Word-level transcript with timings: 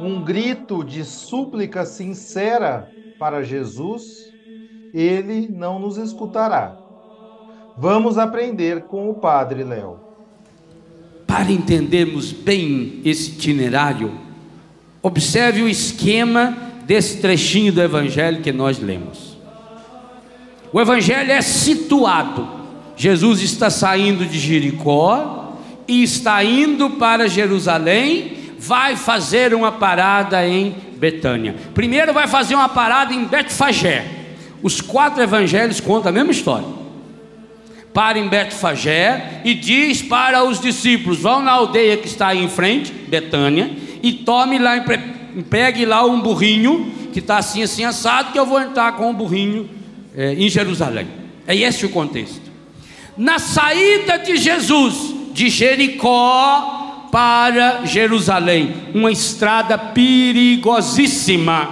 um 0.00 0.22
grito 0.22 0.84
de 0.84 1.04
súplica 1.04 1.84
sincera 1.84 2.90
para 3.18 3.42
Jesus, 3.42 4.32
ele 4.92 5.48
não 5.48 5.78
nos 5.78 5.96
escutará. 5.96 6.76
Vamos 7.76 8.18
aprender 8.18 8.82
com 8.82 9.10
o 9.10 9.14
Padre 9.14 9.64
Léo. 9.64 9.98
Para 11.26 11.50
entendermos 11.50 12.32
bem 12.32 13.00
esse 13.04 13.30
itinerário, 13.30 14.12
observe 15.02 15.62
o 15.62 15.68
esquema 15.68 16.56
desse 16.84 17.20
trechinho 17.20 17.72
do 17.72 17.82
Evangelho 17.82 18.42
que 18.42 18.52
nós 18.52 18.78
lemos. 18.78 19.36
O 20.72 20.80
Evangelho 20.80 21.32
é 21.32 21.42
situado. 21.42 22.48
Jesus 22.96 23.42
está 23.42 23.70
saindo 23.70 24.24
de 24.24 24.38
Jericó 24.38 25.56
e 25.88 26.02
está 26.02 26.44
indo 26.44 26.90
para 26.90 27.28
Jerusalém 27.28 28.43
vai 28.66 28.96
fazer 28.96 29.52
uma 29.52 29.72
parada 29.72 30.46
em 30.46 30.74
Betânia. 30.96 31.54
Primeiro 31.74 32.14
vai 32.14 32.26
fazer 32.26 32.54
uma 32.54 32.68
parada 32.68 33.12
em 33.12 33.24
Betfagé. 33.24 34.06
Os 34.62 34.80
quatro 34.80 35.22
evangelhos 35.22 35.80
contam 35.80 36.08
a 36.08 36.12
mesma 36.12 36.32
história. 36.32 36.66
Para 37.92 38.18
em 38.18 38.26
Betfagé 38.26 39.42
e 39.44 39.54
diz 39.54 40.00
para 40.00 40.42
os 40.42 40.60
discípulos: 40.60 41.18
vão 41.18 41.42
na 41.42 41.52
aldeia 41.52 41.98
que 41.98 42.06
está 42.06 42.28
aí 42.28 42.42
em 42.42 42.48
frente, 42.48 42.90
Betânia, 42.90 43.70
e 44.02 44.12
tome 44.12 44.58
lá, 44.58 44.82
pegue 45.50 45.84
lá 45.84 46.04
um 46.04 46.20
burrinho 46.20 46.92
que 47.12 47.18
está 47.18 47.36
assim, 47.36 47.62
assim 47.62 47.84
assado, 47.84 48.32
que 48.32 48.38
eu 48.38 48.46
vou 48.46 48.60
entrar 48.60 48.92
com 48.92 49.10
o 49.10 49.12
burrinho 49.12 49.68
é, 50.16 50.32
em 50.32 50.48
Jerusalém. 50.48 51.06
É 51.46 51.54
esse 51.54 51.84
o 51.84 51.90
contexto. 51.90 52.40
Na 53.16 53.38
saída 53.38 54.18
de 54.18 54.36
Jesus 54.36 55.14
de 55.34 55.50
Jericó, 55.50 56.83
para 57.14 57.86
Jerusalém, 57.86 58.74
uma 58.92 59.12
estrada 59.12 59.78
perigosíssima. 59.78 61.68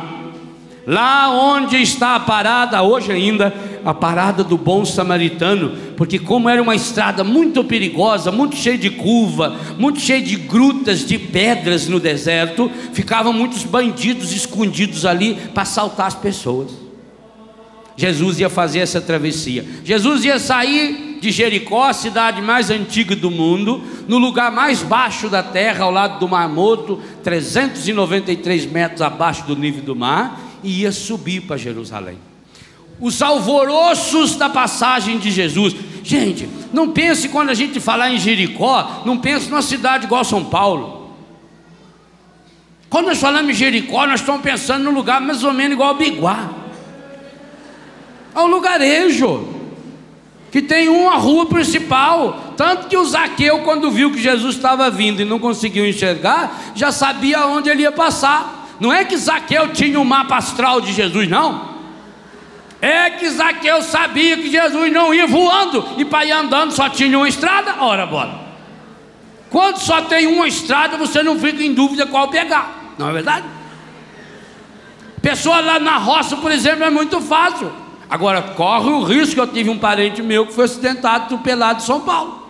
Lá 0.86 1.32
onde 1.32 1.82
está 1.82 2.14
a 2.14 2.20
parada, 2.20 2.80
hoje 2.80 3.10
ainda, 3.10 3.52
a 3.84 3.92
parada 3.92 4.44
do 4.44 4.56
bom 4.56 4.84
samaritano, 4.84 5.72
porque, 5.96 6.20
como 6.20 6.48
era 6.48 6.62
uma 6.62 6.76
estrada 6.76 7.24
muito 7.24 7.64
perigosa, 7.64 8.30
muito 8.30 8.54
cheia 8.54 8.78
de 8.78 8.90
curva, 8.90 9.56
muito 9.76 9.98
cheia 9.98 10.22
de 10.22 10.36
grutas, 10.36 11.04
de 11.04 11.18
pedras 11.18 11.88
no 11.88 11.98
deserto, 11.98 12.70
ficavam 12.92 13.32
muitos 13.32 13.64
bandidos 13.64 14.30
escondidos 14.30 15.04
ali 15.04 15.34
para 15.52 15.64
assaltar 15.64 16.06
as 16.06 16.14
pessoas. 16.14 16.70
Jesus 17.96 18.38
ia 18.38 18.48
fazer 18.48 18.78
essa 18.78 19.00
travessia. 19.00 19.64
Jesus 19.84 20.24
ia 20.24 20.38
sair 20.38 21.01
de 21.22 21.30
Jericó, 21.30 21.84
a 21.84 21.92
cidade 21.92 22.42
mais 22.42 22.68
antiga 22.68 23.14
do 23.14 23.30
mundo, 23.30 23.80
no 24.08 24.18
lugar 24.18 24.50
mais 24.50 24.82
baixo 24.82 25.28
da 25.28 25.40
terra, 25.40 25.84
ao 25.84 25.90
lado 25.92 26.18
do 26.18 26.28
Mar 26.28 26.48
Morto, 26.48 27.00
393 27.22 28.66
metros 28.66 29.00
abaixo 29.00 29.44
do 29.46 29.54
nível 29.54 29.84
do 29.84 29.94
mar, 29.94 30.40
e 30.64 30.80
ia 30.80 30.90
subir 30.90 31.42
para 31.42 31.56
Jerusalém. 31.56 32.18
Os 33.00 33.22
alvoroços 33.22 34.34
da 34.34 34.50
passagem 34.50 35.16
de 35.16 35.30
Jesus. 35.30 35.76
Gente, 36.02 36.48
não 36.72 36.90
pense 36.90 37.28
quando 37.28 37.50
a 37.50 37.54
gente 37.54 37.78
falar 37.78 38.10
em 38.10 38.18
Jericó, 38.18 39.04
não 39.06 39.16
pense 39.16 39.48
numa 39.48 39.62
cidade 39.62 40.06
igual 40.06 40.24
São 40.24 40.44
Paulo. 40.46 41.14
Quando 42.90 43.06
nós 43.06 43.20
falamos 43.20 43.52
em 43.52 43.54
Jericó, 43.54 44.08
nós 44.08 44.18
estamos 44.18 44.42
pensando 44.42 44.82
num 44.82 44.92
lugar 44.92 45.20
mais 45.20 45.44
ou 45.44 45.52
menos 45.52 45.74
igual 45.74 45.90
a 45.90 45.94
Biguá 45.94 46.62
ao 48.34 48.46
lugarejo, 48.46 49.48
que 50.52 50.60
tem 50.60 50.90
uma 50.90 51.16
rua 51.16 51.46
principal. 51.46 52.52
Tanto 52.58 52.86
que 52.86 52.96
o 52.96 53.04
Zaqueu, 53.06 53.60
quando 53.60 53.90
viu 53.90 54.12
que 54.12 54.22
Jesus 54.22 54.54
estava 54.54 54.90
vindo 54.90 55.22
e 55.22 55.24
não 55.24 55.38
conseguiu 55.38 55.88
enxergar, 55.88 56.72
já 56.74 56.92
sabia 56.92 57.46
onde 57.46 57.70
ele 57.70 57.82
ia 57.82 57.90
passar. 57.90 58.68
Não 58.78 58.92
é 58.92 59.02
que 59.02 59.16
Zaqueu 59.16 59.72
tinha 59.72 59.98
um 59.98 60.04
mapa 60.04 60.36
astral 60.36 60.80
de 60.82 60.92
Jesus, 60.92 61.26
não. 61.26 61.72
É 62.82 63.10
que 63.10 63.30
Zaqueu 63.30 63.80
sabia 63.80 64.36
que 64.36 64.50
Jesus 64.50 64.92
não 64.92 65.14
ia 65.14 65.26
voando 65.26 65.88
e 65.96 66.04
para 66.04 66.26
ir 66.26 66.32
andando 66.32 66.72
só 66.72 66.90
tinha 66.90 67.16
uma 67.16 67.28
estrada. 67.28 67.76
Ora, 67.80 68.04
bora. 68.04 68.42
Quando 69.48 69.78
só 69.78 70.02
tem 70.02 70.26
uma 70.26 70.46
estrada, 70.46 70.98
você 70.98 71.22
não 71.22 71.38
fica 71.38 71.62
em 71.62 71.72
dúvida 71.72 72.06
qual 72.06 72.28
pegar, 72.28 72.94
não 72.98 73.08
é 73.08 73.12
verdade? 73.12 73.46
Pessoa 75.22 75.60
lá 75.60 75.78
na 75.78 75.96
roça, 75.96 76.36
por 76.36 76.50
exemplo, 76.50 76.84
é 76.84 76.90
muito 76.90 77.20
fácil. 77.20 77.81
Agora, 78.12 78.42
corre 78.42 78.90
o 78.90 79.02
risco, 79.02 79.40
eu 79.40 79.46
tive 79.46 79.70
um 79.70 79.78
parente 79.78 80.20
meu 80.20 80.44
que 80.44 80.52
foi 80.52 80.66
acidentado, 80.66 81.24
atropelado 81.24 81.80
em 81.80 81.86
São 81.86 82.02
Paulo. 82.02 82.46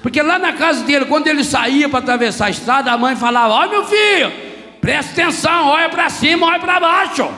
Porque 0.00 0.22
lá 0.22 0.38
na 0.38 0.52
casa 0.52 0.84
dele, 0.84 1.04
quando 1.06 1.26
ele 1.26 1.42
saía 1.42 1.88
para 1.88 1.98
atravessar 1.98 2.46
a 2.46 2.50
estrada, 2.50 2.92
a 2.92 2.96
mãe 2.96 3.16
falava: 3.16 3.54
Olha 3.54 3.70
meu 3.70 3.84
filho, 3.86 4.30
presta 4.80 5.10
atenção, 5.10 5.66
olha 5.66 5.88
para 5.88 6.08
cima, 6.10 6.46
olha 6.46 6.60
para 6.60 6.78
baixo. 6.78 7.28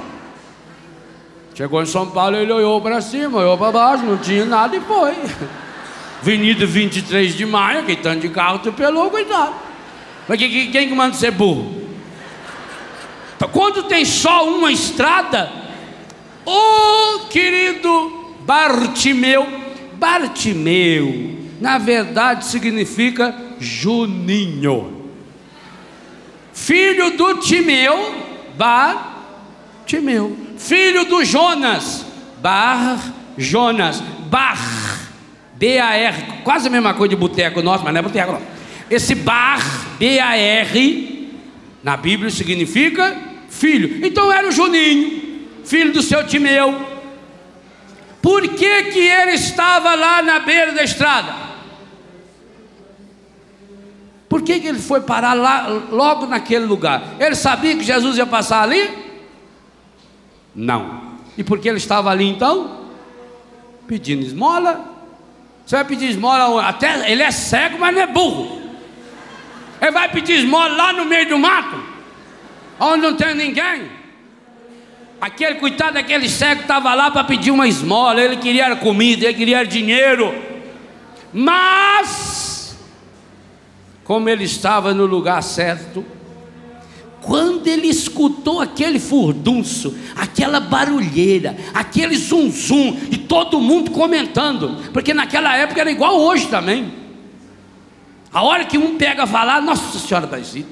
Chegou 1.54 1.80
em 1.80 1.86
São 1.86 2.10
Paulo, 2.10 2.36
ele 2.36 2.52
olhou 2.52 2.78
para 2.78 3.00
cima, 3.00 3.38
olhou 3.38 3.56
para 3.56 3.72
baixo, 3.72 4.04
não 4.04 4.18
tinha 4.18 4.44
nada 4.44 4.76
e 4.76 4.80
foi. 4.80 5.14
Avenida 6.20 6.66
23 6.66 7.34
de 7.34 7.46
maio, 7.46 7.84
que 7.84 7.96
tanto 7.96 8.20
de 8.20 8.28
carro 8.28 8.56
atropelou, 8.56 9.08
cuidado. 9.08 9.54
Mas 10.28 10.36
quem, 10.36 10.70
quem 10.70 10.88
que 10.88 10.94
manda 10.94 11.14
ser 11.14 11.30
burro? 11.30 11.74
Então, 13.34 13.48
quando 13.48 13.84
tem 13.84 14.04
só 14.04 14.46
uma 14.46 14.70
estrada, 14.70 15.61
Oh, 16.44 17.26
querido 17.30 18.36
Bartimeu, 18.40 19.46
Bartimeu, 19.94 21.38
na 21.60 21.78
verdade 21.78 22.44
significa 22.46 23.34
Juninho, 23.60 25.10
filho 26.52 27.16
do 27.16 27.38
Timeu, 27.38 28.14
Bartimeu, 28.56 30.36
filho 30.58 31.04
do 31.04 31.24
Jonas, 31.24 32.04
Bar 32.40 32.98
Jonas, 33.38 34.00
Bar, 34.28 34.58
B-A-R, 35.54 36.42
quase 36.42 36.66
a 36.66 36.70
mesma 36.70 36.94
coisa 36.94 37.10
de 37.10 37.16
boteco 37.16 37.62
nosso, 37.62 37.84
mas 37.84 37.92
não 37.92 38.00
é 38.00 38.02
boteco. 38.02 38.40
Esse 38.90 39.14
Bar, 39.14 39.60
B-A-R, 39.98 41.38
na 41.82 41.96
Bíblia 41.96 42.30
significa 42.30 43.16
filho, 43.48 44.04
então 44.04 44.32
era 44.32 44.48
o 44.48 44.52
Juninho 44.52 45.21
filho 45.64 45.92
do 45.92 46.02
seu 46.02 46.26
Timeu. 46.26 46.92
Por 48.20 48.42
que, 48.48 48.84
que 48.84 49.00
ele 49.00 49.32
estava 49.32 49.94
lá 49.94 50.22
na 50.22 50.38
beira 50.38 50.72
da 50.72 50.84
estrada? 50.84 51.34
Por 54.28 54.42
que, 54.42 54.60
que 54.60 54.66
ele 54.68 54.78
foi 54.78 55.00
parar 55.00 55.34
lá, 55.34 55.66
logo 55.90 56.26
naquele 56.26 56.64
lugar? 56.64 57.02
Ele 57.18 57.34
sabia 57.34 57.76
que 57.76 57.84
Jesus 57.84 58.16
ia 58.16 58.24
passar 58.24 58.62
ali? 58.62 58.88
Não. 60.54 61.18
E 61.36 61.44
por 61.44 61.58
que 61.58 61.68
ele 61.68 61.78
estava 61.78 62.10
ali 62.10 62.26
então? 62.28 62.80
Pedindo 63.86 64.22
esmola? 64.22 64.92
Você 65.66 65.76
vai 65.76 65.84
pedir 65.84 66.10
esmola, 66.10 66.66
até 66.66 67.10
ele 67.10 67.22
é 67.22 67.30
cego, 67.30 67.78
mas 67.78 67.94
não 67.94 68.02
é 68.02 68.06
burro. 68.06 68.62
Ele 69.80 69.90
vai 69.90 70.08
pedir 70.08 70.34
esmola 70.34 70.74
lá 70.74 70.92
no 70.92 71.04
meio 71.04 71.28
do 71.28 71.38
mato, 71.38 71.82
onde 72.78 73.02
não 73.02 73.14
tem 73.14 73.34
ninguém. 73.34 73.90
Aquele 75.22 75.54
coitado 75.54 75.94
daquele 75.94 76.28
cego 76.28 76.62
estava 76.62 76.92
lá 76.94 77.08
para 77.08 77.22
pedir 77.22 77.52
uma 77.52 77.68
esmola, 77.68 78.20
ele 78.20 78.38
queria 78.38 78.74
comida, 78.74 79.24
ele 79.24 79.34
queria 79.34 79.64
dinheiro. 79.64 80.34
Mas, 81.32 82.76
como 84.02 84.28
ele 84.28 84.42
estava 84.42 84.92
no 84.92 85.06
lugar 85.06 85.40
certo, 85.40 86.04
quando 87.20 87.68
ele 87.68 87.86
escutou 87.86 88.60
aquele 88.60 88.98
furdunço, 88.98 89.96
aquela 90.16 90.58
barulheira, 90.58 91.56
aquele 91.72 92.16
zum 92.16 92.50
zum, 92.50 92.98
e 93.08 93.16
todo 93.16 93.60
mundo 93.60 93.92
comentando, 93.92 94.90
porque 94.92 95.14
naquela 95.14 95.56
época 95.56 95.82
era 95.82 95.92
igual 95.92 96.20
hoje 96.20 96.48
também. 96.48 96.92
A 98.32 98.42
hora 98.42 98.64
que 98.64 98.76
um 98.76 98.96
pega 98.96 99.24
falar, 99.24 99.62
Nossa 99.62 100.00
Senhora 100.00 100.26
Aparecida. 100.26 100.66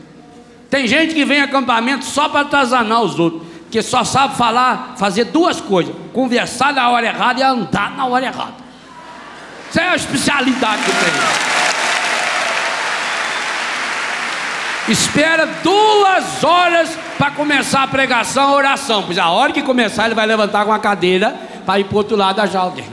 Tem 0.69 0.89
gente 0.89 1.15
que 1.15 1.25
vem 1.25 1.41
acampamento 1.41 2.05
só 2.05 2.29
para 2.29 2.41
atazanar 2.41 3.01
os 3.01 3.17
outros, 3.17 3.50
que 3.71 3.83
só 3.83 4.05
sabe 4.05 4.37
falar, 4.37 4.95
fazer 4.97 5.25
duas 5.27 5.61
coisas: 5.61 5.95
conversar 6.13 6.73
na 6.73 6.89
hora 6.91 7.07
errada 7.07 7.41
e 7.41 7.43
andar 7.43 7.97
na 7.97 8.07
hora 8.07 8.27
errada. 8.27 8.55
Isso 9.69 9.79
é 9.79 9.89
a 9.89 9.97
especialidade 9.97 10.83
que 10.83 10.91
tem. 10.91 11.51
espera 14.91 15.47
duas 15.63 16.43
horas 16.43 16.91
para 17.17 17.31
começar 17.31 17.85
a 17.85 17.87
pregação, 17.87 18.49
a 18.49 18.55
oração. 18.55 19.05
Pois 19.05 19.19
a 19.19 19.29
hora 19.29 19.53
que 19.53 19.63
começar, 19.63 20.07
ele 20.07 20.15
vai 20.15 20.27
levantar 20.27 20.65
com 20.65 20.73
a 20.73 20.79
cadeira 20.79 21.35
para 21.65 21.79
ir 21.79 21.85
para 21.85 21.95
o 21.95 21.99
outro 21.99 22.17
lado 22.17 22.37
da 22.37 22.59
alguém. 22.59 22.87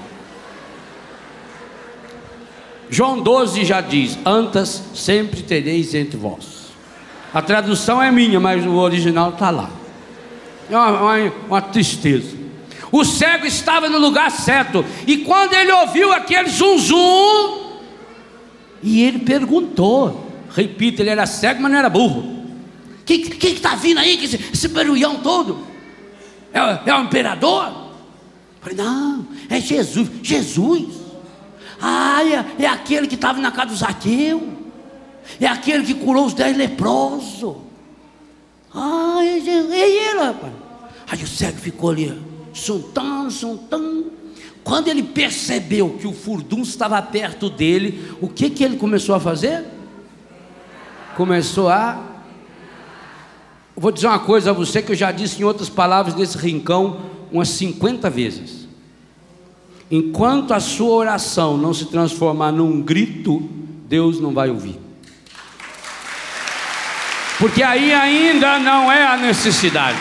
João 2.89 3.19
12 3.19 3.65
já 3.65 3.81
diz: 3.81 4.17
Antas 4.25 4.83
sempre 4.93 5.41
tereis 5.41 5.93
entre 5.93 6.17
vós. 6.17 6.67
A 7.33 7.41
tradução 7.41 8.01
é 8.01 8.09
minha, 8.11 8.39
mas 8.39 8.65
o 8.65 8.75
original 8.75 9.31
está 9.31 9.49
lá. 9.49 9.69
É 10.69 10.75
uma, 10.75 11.01
uma, 11.01 11.33
uma 11.47 11.61
tristeza. 11.61 12.35
O 12.91 13.03
cego 13.03 13.45
estava 13.45 13.89
no 13.89 13.99
lugar 13.99 14.31
certo, 14.31 14.83
e 15.05 15.17
quando 15.17 15.53
ele 15.53 15.71
ouviu 15.71 16.13
aquele 16.13 16.49
zum 16.49 16.77
zum, 16.77 17.67
e 18.81 19.01
ele 19.01 19.19
perguntou: 19.19 20.31
Repito, 20.49 21.01
ele 21.01 21.09
era 21.09 21.25
cego, 21.25 21.61
mas 21.61 21.71
não 21.71 21.79
era 21.79 21.89
burro. 21.89 22.37
Quem 23.05 23.21
que 23.21 23.47
está 23.47 23.75
vindo 23.75 23.99
aí, 23.99 24.21
esse, 24.23 24.35
esse 24.53 24.67
barulhão 24.67 25.17
todo? 25.17 25.65
É, 26.53 26.89
é 26.89 26.95
o 26.95 27.03
imperador? 27.03 27.87
Falei, 28.59 28.77
não, 28.77 29.25
é 29.49 29.61
Jesus. 29.61 30.09
Jesus? 30.21 30.95
Ah, 31.79 32.19
é, 32.23 32.63
é 32.63 32.67
aquele 32.67 33.07
que 33.07 33.15
estava 33.15 33.39
na 33.39 33.51
casa 33.51 33.67
do 33.67 33.75
Zaqueu. 33.75 34.57
É 35.39 35.47
aquele 35.47 35.85
que 35.85 35.93
curou 35.93 36.25
os 36.25 36.33
dez 36.33 36.57
leprosos. 36.57 37.55
Ah, 38.77 39.19
é, 39.23 39.37
é 39.39 40.11
ele, 40.11 40.19
rapaz. 40.19 40.53
Aí 41.09 41.23
o 41.23 41.27
cego 41.27 41.57
ficou 41.57 41.89
ali, 41.89 42.17
suntando, 42.53 43.31
suntando. 43.31 44.11
Quando 44.63 44.89
ele 44.89 45.03
percebeu 45.03 45.97
que 45.99 46.07
o 46.07 46.13
furdunço 46.13 46.71
estava 46.71 47.01
perto 47.01 47.49
dele, 47.49 48.11
o 48.21 48.27
que, 48.27 48.49
que 48.49 48.63
ele 48.63 48.77
começou 48.77 49.15
a 49.15 49.19
fazer? 49.19 49.65
começou 51.17 51.67
a. 51.67 51.99
Vou 53.75 53.91
dizer 53.91 54.05
uma 54.05 54.19
coisa 54.19 54.51
a 54.51 54.53
você 54.53 54.83
que 54.83 54.91
eu 54.91 54.95
já 54.95 55.11
disse 55.11 55.41
em 55.41 55.43
outras 55.43 55.67
palavras 55.67 56.15
nesse 56.15 56.37
rincão 56.37 56.97
umas 57.31 57.49
50 57.49 58.09
vezes. 58.09 58.67
Enquanto 59.89 60.53
a 60.53 60.59
sua 60.59 60.93
oração 60.93 61.57
não 61.57 61.73
se 61.73 61.85
transformar 61.85 62.51
num 62.51 62.81
grito, 62.81 63.49
Deus 63.87 64.19
não 64.19 64.33
vai 64.33 64.49
ouvir. 64.49 64.79
Porque 67.39 67.61
aí 67.61 67.93
ainda 67.93 68.59
não 68.59 68.91
é 68.91 69.03
a 69.05 69.17
necessidade. 69.17 69.97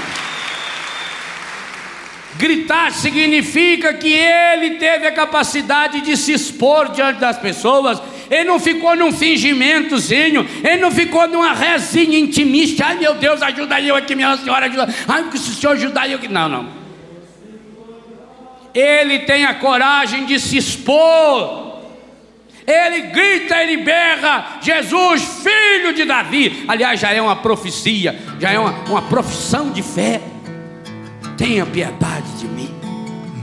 Gritar 2.38 2.92
significa 2.92 3.94
que 3.94 4.12
ele 4.12 4.76
teve 4.76 5.06
a 5.06 5.12
capacidade 5.12 6.00
de 6.02 6.16
se 6.16 6.32
expor 6.32 6.90
diante 6.90 7.18
das 7.18 7.38
pessoas 7.38 8.00
ele 8.30 8.44
não 8.44 8.58
ficou 8.58 8.96
num 8.96 9.12
fingimentozinho, 9.12 10.46
ele 10.62 10.80
não 10.80 10.90
ficou 10.90 11.28
numa 11.28 11.52
rezinha 11.52 12.18
intimista. 12.18 12.86
Ai 12.86 12.98
meu 12.98 13.14
Deus, 13.14 13.40
ajuda 13.42 13.80
eu 13.80 13.94
aqui, 13.94 14.14
minha 14.14 14.36
senhora, 14.36 14.66
ajuda. 14.66 14.88
Ai, 15.06 15.24
se 15.32 15.50
o 15.50 15.54
senhor 15.54 15.72
ajudar 15.72 16.08
eu 16.08 16.16
aqui. 16.16 16.28
Não, 16.28 16.48
não. 16.48 16.68
Ele 18.74 19.20
tem 19.20 19.44
a 19.44 19.54
coragem 19.54 20.26
de 20.26 20.38
se 20.38 20.56
expor. 20.56 21.65
Ele 22.66 23.02
grita, 23.12 23.62
ele 23.62 23.76
berra, 23.84 24.58
Jesus, 24.60 25.22
filho 25.44 25.94
de 25.94 26.04
Davi. 26.04 26.64
Aliás, 26.66 26.98
já 26.98 27.12
é 27.12 27.22
uma 27.22 27.36
profecia, 27.36 28.18
já 28.40 28.50
é 28.50 28.58
uma, 28.58 28.72
uma 28.88 29.02
profissão 29.02 29.70
de 29.70 29.82
fé. 29.82 30.20
Tenha 31.36 31.64
piedade 31.64 32.26
de 32.38 32.48
mim. 32.48 32.74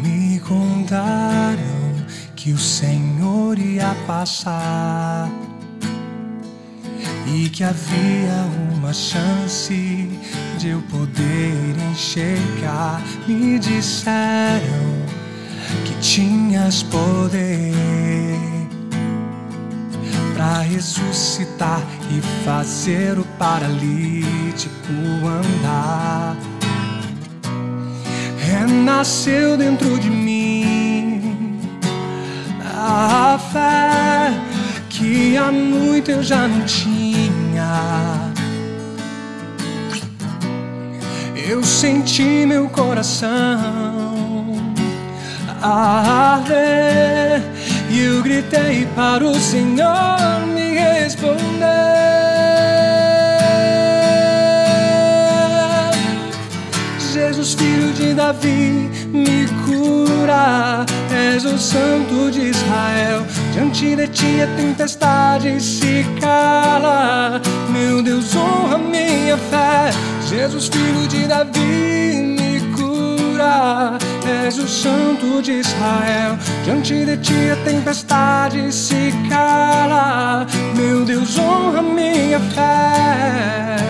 Me 0.01 0.39
contaram 0.41 1.95
que 2.35 2.51
o 2.51 2.57
Senhor 2.57 3.57
ia 3.57 3.95
passar 4.05 5.29
e 7.33 7.47
que 7.47 7.63
havia 7.63 8.45
uma 8.75 8.91
chance 8.91 10.09
de 10.57 10.69
eu 10.69 10.81
poder 10.91 11.75
enxergar. 11.91 13.01
Me 13.25 13.57
disseram 13.57 15.03
que 15.85 15.93
tinhas 16.01 16.83
poder 16.83 18.52
para 20.43 20.59
ressuscitar 20.59 21.81
e 22.11 22.19
fazer 22.43 23.17
o 23.17 23.23
paralítico 23.39 24.91
andar. 25.25 26.35
Renasceu 28.37 29.55
dentro 29.55 29.97
de 29.97 30.09
mim 30.09 31.61
a 32.75 33.39
fé 33.53 34.33
que 34.89 35.37
há 35.37 35.49
muito 35.49 36.11
eu 36.11 36.21
já 36.21 36.45
não 36.45 36.65
tinha. 36.65 38.33
Eu 41.47 41.63
senti 41.63 42.45
meu 42.45 42.67
coração 42.67 44.13
arder 45.61 47.41
e 47.93 48.05
eu 48.05 48.23
gritei 48.23 48.87
para 48.95 49.23
o 49.23 49.39
Senhor 49.39 50.47
me 50.47 50.73
responder. 50.73 51.67
Jesus, 57.13 57.53
filho 57.53 57.93
de 57.93 58.15
Davi, 58.15 58.89
me 59.13 59.47
cura 59.65 60.85
és 61.11 61.45
o 61.45 61.59
santo 61.59 62.31
de 62.31 62.49
Israel. 62.49 63.25
Diante 63.53 63.95
de 63.95 64.07
ti 64.07 64.41
a 64.41 64.47
tempestade 64.57 65.61
se 65.61 66.03
cala. 66.19 67.39
Meu 67.69 68.01
Deus, 68.01 68.35
honra 68.35 68.79
minha 68.79 69.37
fé. 69.37 69.91
Jesus, 70.27 70.67
filho 70.67 71.07
de 71.07 71.27
Davi, 71.27 72.02
És 74.45 74.57
o 74.57 74.67
santo 74.67 75.41
de 75.41 75.59
Israel. 75.59 76.37
Diante 76.63 77.05
de 77.05 77.17
ti 77.17 77.49
a 77.51 77.55
tempestade 77.63 78.71
se 78.71 79.13
cala. 79.29 80.47
Meu 80.75 81.03
Deus, 81.05 81.37
honra 81.37 81.81
minha 81.81 82.39
fé. 82.39 83.82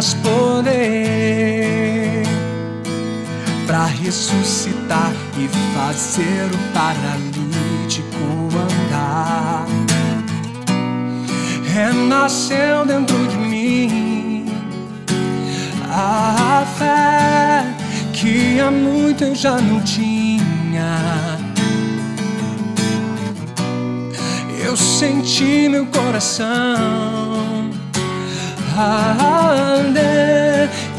Tinhas 0.00 0.14
poder 0.14 0.72
para 3.66 3.84
ressuscitar 3.84 5.12
e 5.38 5.46
fazer 5.76 6.46
o 6.46 6.58
paralítico 6.72 8.16
andar. 8.56 9.66
Renasceu 11.72 12.86
dentro 12.86 13.26
de 13.28 13.36
mim 13.36 14.46
a 15.88 16.64
fé 16.78 17.64
que 18.12 18.58
há 18.58 18.70
muito 18.70 19.24
eu 19.24 19.34
já 19.34 19.60
não 19.60 19.80
tinha. 19.82 21.38
Eu 24.64 24.76
senti 24.76 25.68
meu 25.68 25.86
coração 25.86 27.19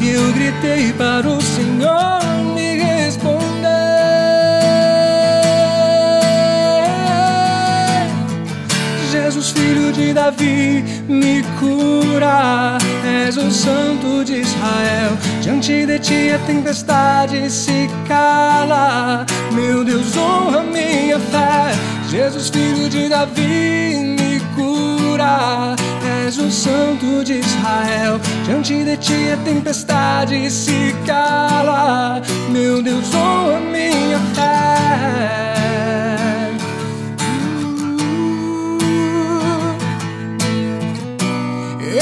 E 0.00 0.10
eu 0.10 0.32
gritei 0.32 0.92
para 0.92 1.28
o 1.28 1.40
Senhor 1.40 2.20
me 2.54 2.76
responder. 2.76 3.68
Jesus, 9.12 9.50
filho 9.50 9.92
de 9.92 10.12
Davi, 10.12 10.84
me 11.08 11.44
cura. 11.60 12.78
És 13.04 13.36
o 13.36 13.48
santo 13.50 14.24
de 14.24 14.40
Israel. 14.40 15.16
Diante 15.40 15.86
de 15.86 15.98
ti 16.00 16.30
a 16.34 16.38
tempestade 16.40 17.48
se 17.48 17.88
cala. 18.08 19.24
Meu 19.52 19.84
Deus, 19.84 20.16
honra 20.16 20.64
minha 20.64 21.20
fé. 21.20 21.72
Jesus, 22.08 22.48
filho 22.48 22.88
de 22.88 23.08
Davi, 23.08 24.16
me 24.18 24.40
cura. 24.56 25.76
És 26.32 26.38
o 26.38 26.50
santo 26.50 27.22
de 27.22 27.40
Israel. 27.40 28.18
Diante 28.46 28.82
de 28.84 28.96
ti 28.96 29.30
a 29.34 29.36
tempestade 29.44 30.50
se 30.50 30.94
cala. 31.04 32.22
Meu 32.48 32.82
Deus, 32.82 33.14
honra 33.14 33.60
minha 33.60 34.18
fé. 34.34 34.72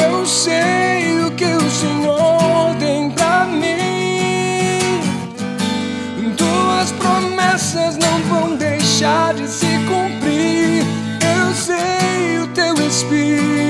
Eu 0.01 0.25
sei 0.25 1.25
o 1.25 1.33
que 1.33 1.47
o 1.47 1.69
Senhor 1.69 2.77
tem 2.79 3.11
pra 3.11 3.47
mim. 3.47 4.79
Tuas 6.37 6.93
promessas 6.93 7.97
não 7.97 8.21
vão 8.29 8.55
deixar 8.57 9.35
de 9.35 9.49
se 9.49 9.67
cumprir. 9.89 10.85
Eu 11.21 11.53
sei 11.53 12.39
o 12.39 12.47
teu 12.55 12.75
Espírito 12.87 13.70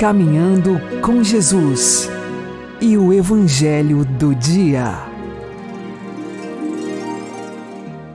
Caminhando 0.00 0.80
com 1.04 1.22
Jesus 1.22 2.08
e 2.80 2.96
o 2.96 3.12
Evangelho 3.12 4.02
do 4.02 4.34
Dia. 4.34 4.94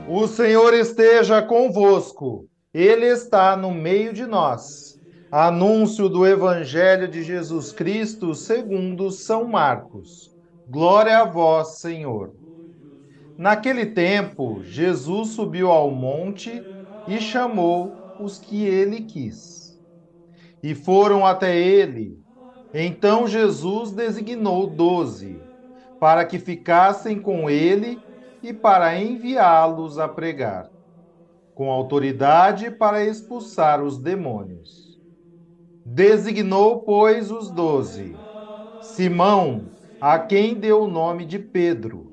O 0.08 0.26
Senhor 0.26 0.74
esteja 0.74 1.40
convosco, 1.42 2.48
Ele 2.74 3.06
está 3.06 3.56
no 3.56 3.70
meio 3.70 4.12
de 4.12 4.26
nós. 4.26 5.00
Anúncio 5.30 6.08
do 6.08 6.26
Evangelho 6.26 7.06
de 7.06 7.22
Jesus 7.22 7.70
Cristo 7.70 8.34
segundo 8.34 9.12
São 9.12 9.44
Marcos. 9.44 10.34
Glória 10.68 11.20
a 11.20 11.24
vós, 11.24 11.78
Senhor. 11.78 12.34
Naquele 13.38 13.86
tempo, 13.86 14.60
Jesus 14.64 15.28
subiu 15.28 15.70
ao 15.70 15.92
monte 15.92 16.60
e 17.06 17.20
chamou 17.20 17.92
os 18.18 18.40
que 18.40 18.64
ele 18.64 19.02
quis. 19.02 19.55
E 20.68 20.74
foram 20.74 21.24
até 21.24 21.56
ele. 21.56 22.20
Então 22.74 23.28
Jesus 23.28 23.92
designou 23.92 24.66
doze, 24.66 25.40
para 26.00 26.24
que 26.24 26.40
ficassem 26.40 27.22
com 27.22 27.48
ele 27.48 28.02
e 28.42 28.52
para 28.52 29.00
enviá-los 29.00 29.96
a 29.96 30.08
pregar, 30.08 30.68
com 31.54 31.70
autoridade 31.70 32.68
para 32.68 33.04
expulsar 33.04 33.80
os 33.80 33.96
demônios. 33.96 34.98
Designou, 35.84 36.82
pois, 36.82 37.30
os 37.30 37.48
doze: 37.48 38.20
Simão, 38.80 39.70
a 40.00 40.18
quem 40.18 40.52
deu 40.58 40.82
o 40.82 40.90
nome 40.90 41.24
de 41.26 41.38
Pedro, 41.38 42.12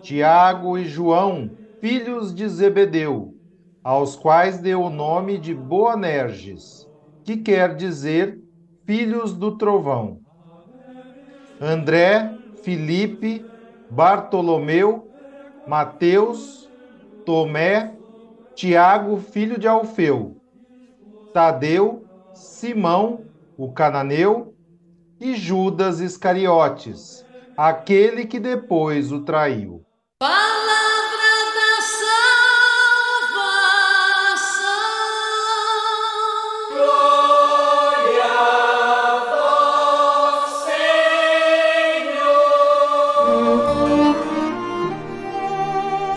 Tiago 0.00 0.78
e 0.78 0.86
João, 0.86 1.58
filhos 1.78 2.34
de 2.34 2.48
Zebedeu, 2.48 3.34
aos 3.84 4.16
quais 4.16 4.58
deu 4.60 4.80
o 4.80 4.88
nome 4.88 5.36
de 5.36 5.54
Boanerges, 5.54 6.81
que 7.24 7.36
quer 7.36 7.76
dizer 7.76 8.40
filhos 8.84 9.32
do 9.32 9.56
trovão. 9.56 10.20
André, 11.60 12.36
Filipe, 12.62 13.46
Bartolomeu, 13.88 15.12
Mateus, 15.66 16.68
Tomé, 17.24 17.96
Tiago, 18.54 19.18
filho 19.18 19.58
de 19.58 19.68
Alfeu, 19.68 20.36
Tadeu, 21.32 22.08
Simão, 22.32 23.26
o 23.56 23.72
cananeu, 23.72 24.54
e 25.20 25.36
Judas 25.36 26.00
Iscariotes, 26.00 27.24
aquele 27.56 28.26
que 28.26 28.40
depois 28.40 29.12
o 29.12 29.24
traiu. 29.24 29.84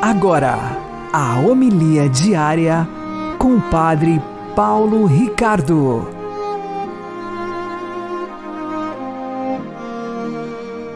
Agora, 0.08 0.60
a 1.12 1.40
homilia 1.40 2.08
diária 2.08 2.88
com 3.40 3.58
o 3.58 3.62
Padre 3.72 4.22
Paulo 4.56 5.08
Ricardo. 5.08 6.08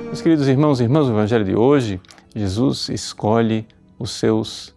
Meus 0.05 0.21
queridos 0.21 0.47
irmãos 0.47 0.79
e 0.79 0.83
irmãs, 0.83 1.07
no 1.07 1.13
Evangelho 1.13 1.43
de 1.43 1.55
hoje, 1.55 1.99
Jesus 2.35 2.87
escolhe 2.89 3.67
os 3.97 4.11
seus 4.11 4.75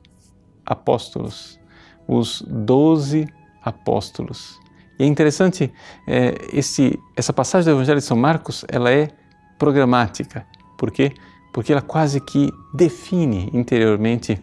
apóstolos, 0.65 1.61
os 2.09 2.43
doze 2.49 3.29
apóstolos. 3.63 4.59
E 4.99 5.05
é 5.05 5.07
interessante, 5.07 5.71
é, 6.09 6.37
esse, 6.55 6.99
essa 7.15 7.35
passagem 7.35 7.71
do 7.71 7.77
Evangelho 7.77 7.99
de 7.99 8.07
São 8.07 8.17
Marcos, 8.17 8.65
ela 8.67 8.91
é 8.91 9.11
programática. 9.59 10.47
Por 10.79 10.91
quê? 10.91 11.13
Porque 11.53 11.73
ela 11.73 11.83
quase 11.83 12.21
que 12.21 12.53
define 12.73 13.51
interiormente 13.53 14.43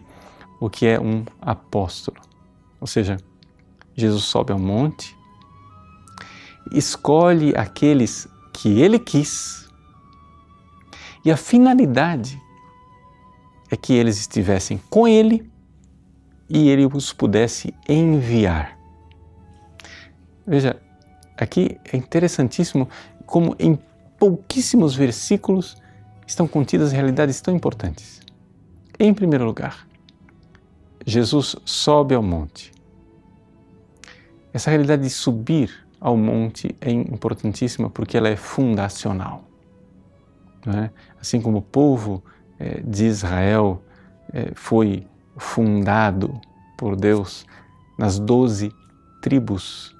o 0.60 0.70
que 0.70 0.86
é 0.86 1.00
um 1.00 1.24
apóstolo. 1.40 2.18
Ou 2.80 2.86
seja, 2.86 3.16
Jesus 3.94 4.24
sobe 4.24 4.52
ao 4.52 4.58
monte, 4.58 5.16
escolhe 6.72 7.54
aqueles 7.56 8.28
que 8.52 8.80
ele 8.80 8.98
quis, 8.98 9.68
e 11.24 11.30
a 11.30 11.36
finalidade 11.36 12.40
é 13.70 13.76
que 13.76 13.92
eles 13.92 14.18
estivessem 14.18 14.80
com 14.88 15.06
ele 15.06 15.50
e 16.48 16.68
ele 16.68 16.86
os 16.86 17.12
pudesse 17.12 17.74
enviar. 17.88 18.78
Veja, 20.46 20.80
aqui 21.36 21.78
é 21.92 21.96
interessantíssimo 21.96 22.88
como 23.26 23.54
em 23.58 23.78
pouquíssimos 24.18 24.94
versículos 24.94 25.76
estão 26.30 26.46
contidas 26.46 26.92
realidades 26.92 27.40
tão 27.40 27.52
importantes. 27.52 28.20
Em 28.98 29.12
primeiro 29.12 29.44
lugar, 29.44 29.84
Jesus 31.04 31.56
sobe 31.64 32.14
ao 32.14 32.22
monte. 32.22 32.70
Essa 34.52 34.70
realidade 34.70 35.02
de 35.02 35.10
subir 35.10 35.86
ao 36.00 36.16
monte 36.16 36.74
é 36.80 36.90
importantíssima 36.90 37.90
porque 37.90 38.16
ela 38.16 38.28
é 38.28 38.36
fundacional. 38.36 39.44
É? 40.66 40.90
Assim 41.20 41.40
como 41.40 41.58
o 41.58 41.62
povo 41.62 42.22
eh, 42.60 42.80
de 42.84 43.06
Israel 43.06 43.82
eh, 44.32 44.52
foi 44.54 45.06
fundado 45.36 46.40
por 46.78 46.94
Deus 46.94 47.44
nas 47.98 48.20
doze 48.20 48.70
tribos, 49.20 49.96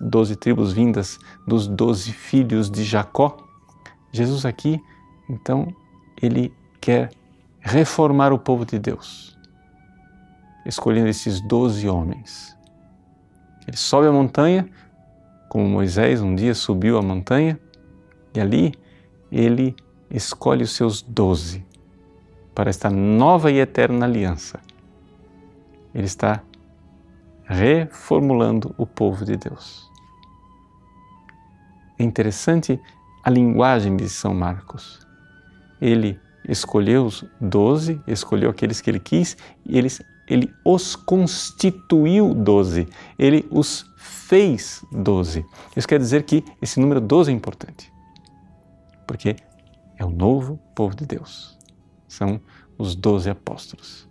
doze 0.00 0.34
tribos 0.34 0.72
vindas 0.72 1.18
dos 1.46 1.66
doze 1.66 2.12
filhos 2.12 2.70
de 2.70 2.84
Jacó, 2.84 3.36
Jesus 4.10 4.46
aqui, 4.46 4.80
então, 5.28 5.74
ele 6.20 6.52
quer 6.80 7.10
reformar 7.60 8.32
o 8.32 8.38
povo 8.38 8.64
de 8.64 8.78
Deus, 8.78 9.38
escolhendo 10.64 11.08
esses 11.08 11.40
doze 11.40 11.88
homens. 11.88 12.56
Ele 13.66 13.76
sobe 13.76 14.06
a 14.06 14.12
montanha, 14.12 14.68
como 15.48 15.68
Moisés 15.68 16.22
um 16.22 16.34
dia 16.34 16.54
subiu 16.54 16.96
a 16.96 17.02
montanha, 17.02 17.60
e 18.34 18.40
ali 18.40 18.74
ele 19.30 19.76
escolhe 20.10 20.62
os 20.62 20.70
seus 20.70 21.02
doze 21.02 21.66
para 22.54 22.70
esta 22.70 22.88
nova 22.88 23.50
e 23.50 23.58
eterna 23.58 24.06
aliança. 24.06 24.60
Ele 25.94 26.06
está 26.06 26.42
reformulando 27.44 28.74
o 28.76 28.86
povo 28.86 29.24
de 29.24 29.36
Deus. 29.36 29.90
É 31.98 32.04
interessante 32.04 32.80
a 33.24 33.30
linguagem 33.30 33.96
de 33.96 34.08
São 34.08 34.32
Marcos. 34.32 35.07
Ele 35.80 36.18
escolheu 36.48 37.06
os 37.06 37.24
doze, 37.40 38.00
escolheu 38.06 38.50
aqueles 38.50 38.80
que 38.80 38.90
ele 38.90 39.00
quis 39.00 39.36
e 39.64 39.76
eles, 39.76 40.02
ele 40.26 40.52
os 40.64 40.96
constituiu 40.96 42.34
doze, 42.34 42.88
ele 43.18 43.46
os 43.50 43.84
fez 43.96 44.84
doze. 44.92 45.44
Isso 45.76 45.86
quer 45.86 45.98
dizer 45.98 46.22
que 46.22 46.44
esse 46.60 46.80
número 46.80 47.00
doze 47.00 47.30
é 47.30 47.34
importante, 47.34 47.92
porque 49.06 49.36
é 49.96 50.04
o 50.04 50.10
novo 50.10 50.58
povo 50.74 50.94
de 50.94 51.06
Deus. 51.06 51.58
São 52.06 52.40
os 52.78 52.94
doze 52.94 53.28
apóstolos. 53.28 54.08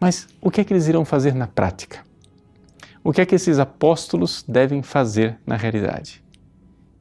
Mas 0.00 0.26
o 0.40 0.50
que 0.50 0.60
é 0.60 0.64
que 0.64 0.72
eles 0.72 0.88
irão 0.88 1.04
fazer 1.04 1.34
na 1.34 1.46
prática? 1.46 2.04
O 3.02 3.12
que 3.12 3.20
é 3.20 3.26
que 3.26 3.34
esses 3.34 3.58
apóstolos 3.58 4.44
devem 4.46 4.82
fazer 4.82 5.38
na 5.46 5.56
realidade? 5.56 6.22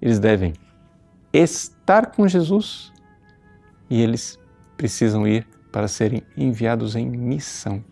Eles 0.01 0.19
devem 0.19 0.53
estar 1.33 2.07
com 2.07 2.27
Jesus 2.27 2.91
e 3.89 4.01
eles 4.01 4.37
precisam 4.77 5.27
ir 5.27 5.47
para 5.71 5.87
serem 5.87 6.23
enviados 6.37 6.95
em 6.95 7.05
missão. 7.05 7.83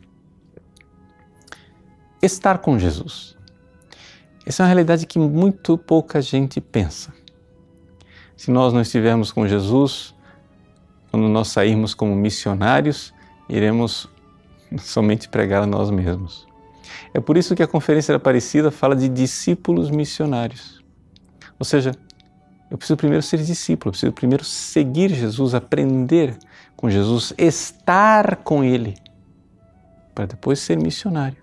Estar 2.22 2.60
com 2.60 2.80
Jesus. 2.80 3.38
Essa 4.46 4.62
é 4.62 4.66
uma 4.66 4.68
realidade 4.68 5.06
que 5.06 5.20
muito 5.20 5.77
pouca 5.77 6.22
gente 6.22 6.62
pensa. 6.62 7.13
Se 8.36 8.51
nós 8.51 8.72
não 8.72 8.82
estivermos 8.82 9.32
com 9.32 9.48
Jesus, 9.48 10.16
quando 11.12 11.27
nós 11.27 11.50
sairmos 11.50 11.94
como 11.94 12.16
missionários, 12.16 13.13
iremos 13.50 14.08
somente 14.80 15.27
pregar 15.27 15.63
a 15.63 15.68
nós 15.68 15.89
mesmos. 15.89 16.48
É 17.13 17.20
por 17.20 17.38
isso 17.38 17.56
que 17.56 17.63
a 17.63 17.68
Conferência 17.68 18.13
da 18.13 18.18
Aparecida 18.18 18.72
fala 18.72 18.96
de 18.96 19.10
discípulos 19.10 19.89
missionários. 19.89 20.84
Ou 21.60 21.66
seja, 21.66 21.92
eu 22.69 22.77
preciso 22.77 22.97
primeiro 22.97 23.24
ser 23.24 23.38
discípulo, 23.38 23.89
eu 23.89 23.91
preciso 23.91 24.12
primeiro 24.12 24.43
seguir 24.43 25.09
Jesus, 25.09 25.55
aprender 25.55 26.38
com 26.75 26.89
Jesus, 26.89 27.33
estar 27.38 28.38
com 28.38 28.63
Ele, 28.63 28.95
para 30.13 30.25
depois 30.25 30.59
ser 30.59 30.77
missionário. 30.77 31.38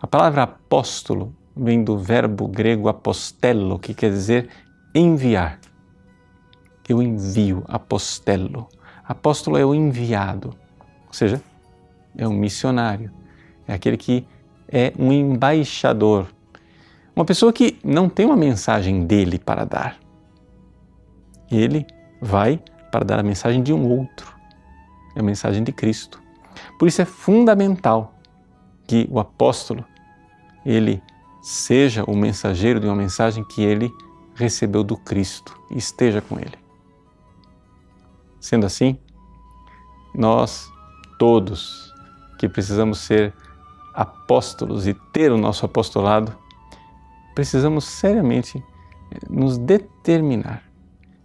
A 0.00 0.06
palavra 0.06 0.42
apóstolo 0.42 1.34
vem 1.56 1.82
do 1.82 1.98
verbo 1.98 2.46
grego 2.46 2.88
apostello, 2.88 3.78
que 3.78 3.94
quer 3.94 4.10
dizer 4.10 4.48
enviar. 4.94 5.58
Eu 6.88 7.02
envio, 7.02 7.64
apostello. 7.68 8.66
Apóstolo 9.04 9.56
é 9.56 9.64
o 9.64 9.74
enviado, 9.74 10.54
ou 11.06 11.12
seja, 11.12 11.40
é 12.16 12.26
um 12.26 12.32
missionário, 12.32 13.10
é 13.66 13.74
aquele 13.74 13.96
que 13.96 14.26
é 14.68 14.92
um 14.98 15.12
embaixador 15.12 16.28
uma 17.14 17.24
pessoa 17.24 17.52
que 17.52 17.78
não 17.84 18.08
tem 18.08 18.26
uma 18.26 18.36
mensagem 18.36 19.04
dele 19.04 19.38
para 19.38 19.64
dar. 19.64 19.98
Ele 21.50 21.86
vai 22.20 22.62
para 22.90 23.04
dar 23.04 23.18
a 23.20 23.22
mensagem 23.22 23.62
de 23.62 23.72
um 23.72 23.88
outro, 23.88 24.34
é 25.14 25.20
a 25.20 25.22
mensagem 25.22 25.62
de 25.62 25.72
Cristo. 25.72 26.20
Por 26.78 26.88
isso 26.88 27.02
é 27.02 27.04
fundamental 27.04 28.14
que 28.86 29.08
o 29.10 29.20
apóstolo 29.20 29.84
ele 30.64 31.02
seja 31.42 32.04
o 32.04 32.16
mensageiro 32.16 32.80
de 32.80 32.86
uma 32.86 32.96
mensagem 32.96 33.44
que 33.44 33.62
ele 33.62 33.90
recebeu 34.34 34.82
do 34.82 34.96
Cristo 34.96 35.58
e 35.70 35.78
esteja 35.78 36.20
com 36.20 36.38
ele. 36.38 36.58
Sendo 38.40 38.66
assim, 38.66 38.98
nós 40.14 40.70
todos 41.18 41.92
que 42.38 42.48
precisamos 42.48 42.98
ser 42.98 43.34
apóstolos 43.94 44.86
e 44.86 44.94
ter 44.94 45.30
o 45.30 45.36
nosso 45.36 45.66
apostolado, 45.66 46.34
precisamos 47.40 47.86
seriamente 47.86 48.62
eh, 49.10 49.18
nos 49.30 49.56
determinar 49.56 50.62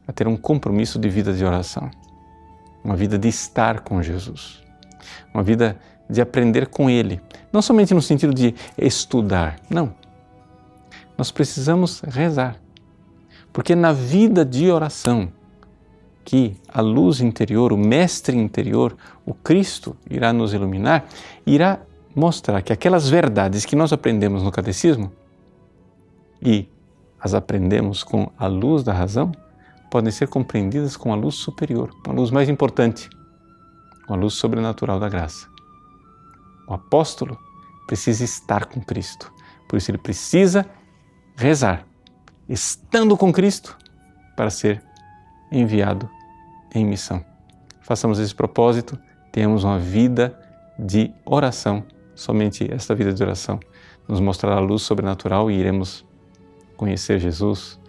a 0.07 0.13
ter 0.13 0.29
um 0.29 0.37
compromisso 0.37 0.97
de 0.97 1.09
vida 1.09 1.33
de 1.33 1.43
oração, 1.43 1.91
uma 2.81 2.95
vida 2.95 3.19
de 3.19 3.27
estar 3.27 3.81
com 3.81 4.01
Jesus, 4.01 4.63
uma 5.33 5.43
vida 5.43 5.77
de 6.09 6.21
aprender 6.21 6.67
com 6.67 6.89
Ele, 6.89 7.19
não 7.51 7.61
somente 7.61 7.93
no 7.93 8.01
sentido 8.01 8.33
de 8.33 8.55
estudar, 8.77 9.59
não. 9.69 9.93
Nós 11.17 11.31
precisamos 11.31 11.99
rezar, 11.99 12.55
porque 13.51 13.75
na 13.75 13.91
vida 13.91 14.45
de 14.45 14.71
oração 14.71 15.29
que 16.23 16.55
a 16.69 16.79
luz 16.79 17.19
interior, 17.19 17.73
o 17.73 17.77
Mestre 17.77 18.37
interior, 18.37 18.95
o 19.25 19.33
Cristo 19.33 19.97
irá 20.09 20.31
nos 20.31 20.53
iluminar, 20.53 21.07
irá 21.45 21.81
mostrar 22.15 22.61
que 22.61 22.71
aquelas 22.71 23.09
verdades 23.09 23.65
que 23.65 23.75
nós 23.75 23.91
aprendemos 23.91 24.43
no 24.43 24.51
catecismo 24.51 25.11
e 26.45 26.69
as 27.19 27.33
aprendemos 27.33 28.03
com 28.03 28.31
a 28.37 28.45
luz 28.45 28.83
da 28.83 28.93
razão, 28.93 29.31
podem 29.89 30.11
ser 30.11 30.27
compreendidas 30.27 30.95
com 30.95 31.11
a 31.11 31.15
luz 31.15 31.35
superior, 31.35 31.89
com 32.03 32.11
a 32.11 32.13
luz 32.13 32.29
mais 32.29 32.47
importante, 32.47 33.09
com 34.05 34.13
a 34.13 34.17
luz 34.17 34.35
sobrenatural 34.35 34.99
da 34.99 35.09
graça. 35.09 35.47
O 36.67 36.73
apóstolo 36.73 37.37
precisa 37.87 38.23
estar 38.23 38.65
com 38.65 38.79
Cristo, 38.79 39.33
por 39.67 39.77
isso 39.77 39.89
ele 39.89 39.97
precisa 39.97 40.65
rezar, 41.35 41.85
estando 42.47 43.17
com 43.17 43.33
Cristo, 43.33 43.75
para 44.35 44.49
ser 44.49 44.83
enviado 45.51 46.09
em 46.73 46.85
missão. 46.85 47.23
Façamos 47.81 48.19
esse 48.19 48.35
propósito, 48.35 48.99
tenhamos 49.31 49.63
uma 49.63 49.79
vida 49.79 50.37
de 50.77 51.11
oração. 51.25 51.83
Somente 52.13 52.71
esta 52.71 52.93
vida 52.93 53.13
de 53.13 53.23
oração 53.23 53.59
nos 54.07 54.19
mostrará 54.19 54.57
a 54.57 54.59
luz 54.59 54.81
sobrenatural 54.81 55.49
e 55.49 55.55
iremos 55.55 56.04
conhecer 56.75 57.19
Jesus 57.19 57.79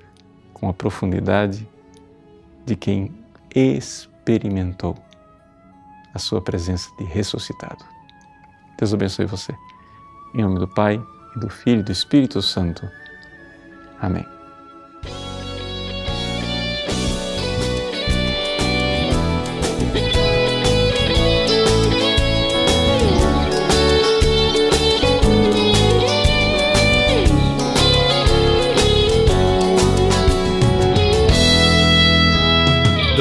com 0.53 0.69
a 0.69 0.73
profundidade 0.73 1.69
de 2.65 2.77
quem 2.77 3.13
experimentou 3.55 4.97
a 6.15 6.19
sua 6.19 6.41
presença 6.41 6.89
de 6.99 7.05
ressuscitado. 7.05 7.85
Deus 8.79 8.93
abençoe 8.93 9.27
você. 9.27 9.55
Em 10.35 10.43
nome 10.43 10.59
do 10.59 10.69
Pai, 10.69 11.01
e 11.37 11.41
do 11.41 11.49
Filho 11.49 11.81
e 11.81 11.85
do 11.85 11.93
Espírito 11.93 12.41
Santo. 12.43 12.89
Amém. 14.01 14.36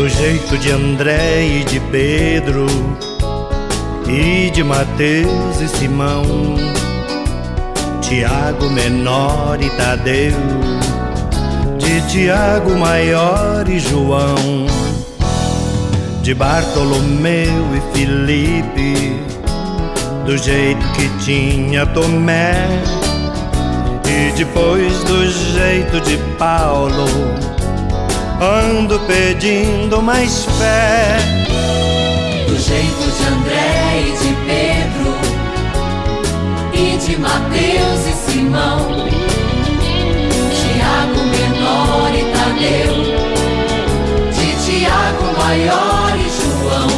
Do 0.06 0.10
jeito 0.10 0.56
de 0.60 0.72
André 0.72 1.48
e 1.48 1.63
de 1.63 1.80
Pedro, 1.80 2.68
e 4.08 4.52
de 4.52 4.63
Mateus 4.63 5.60
e 5.60 5.68
Simão, 5.68 6.24
Tiago 8.02 8.70
menor 8.70 9.58
e 9.60 9.68
Tadeu, 9.72 10.38
de 11.80 12.02
Tiago 12.08 12.78
maior 12.78 13.68
e 13.68 13.80
João, 13.80 14.68
de 16.22 16.36
Bartolomeu 16.36 17.65
e 17.74 17.98
Filipe, 17.98 19.20
do 20.24 20.38
jeito 20.38 20.86
que 20.89 21.10
tinha 21.26 21.84
Tomé, 21.84 22.54
e 24.08 24.32
depois 24.38 25.04
do 25.06 25.26
jeito 25.26 26.00
de 26.02 26.15
Paulo 26.38 27.55
ando 28.41 29.00
pedindo 29.02 30.02
mais 30.02 30.45
fé. 30.45 31.17
Do 32.48 32.58
jeito 32.60 33.12
de 33.17 33.24
André 33.28 34.02
e 34.02 34.12
de 34.17 34.32
Pedro, 34.45 35.12
e 36.74 36.98
de 36.98 37.17
Mateus 37.17 38.08
e 38.08 38.13
Simão, 38.32 38.80
Tiago 40.52 41.21
menor 41.32 42.12
e 42.13 42.24
Tadeu, 42.34 42.95
de 44.32 44.48
Tiago 44.65 45.28
maior 45.38 46.13
e 46.15 46.28
João, 46.38 46.93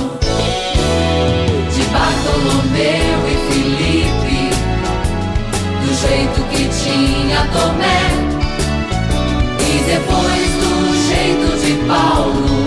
de 1.72 1.84
Bartolomeu 1.92 3.18
e 3.28 3.36
Filipe, 3.52 4.42
do 5.86 5.92
jeito 5.94 6.40
que 6.50 6.64
tinha 6.84 7.40
Tomé, 7.54 8.04
e 9.60 9.72
depois 9.92 10.27
Paulo, 11.88 12.66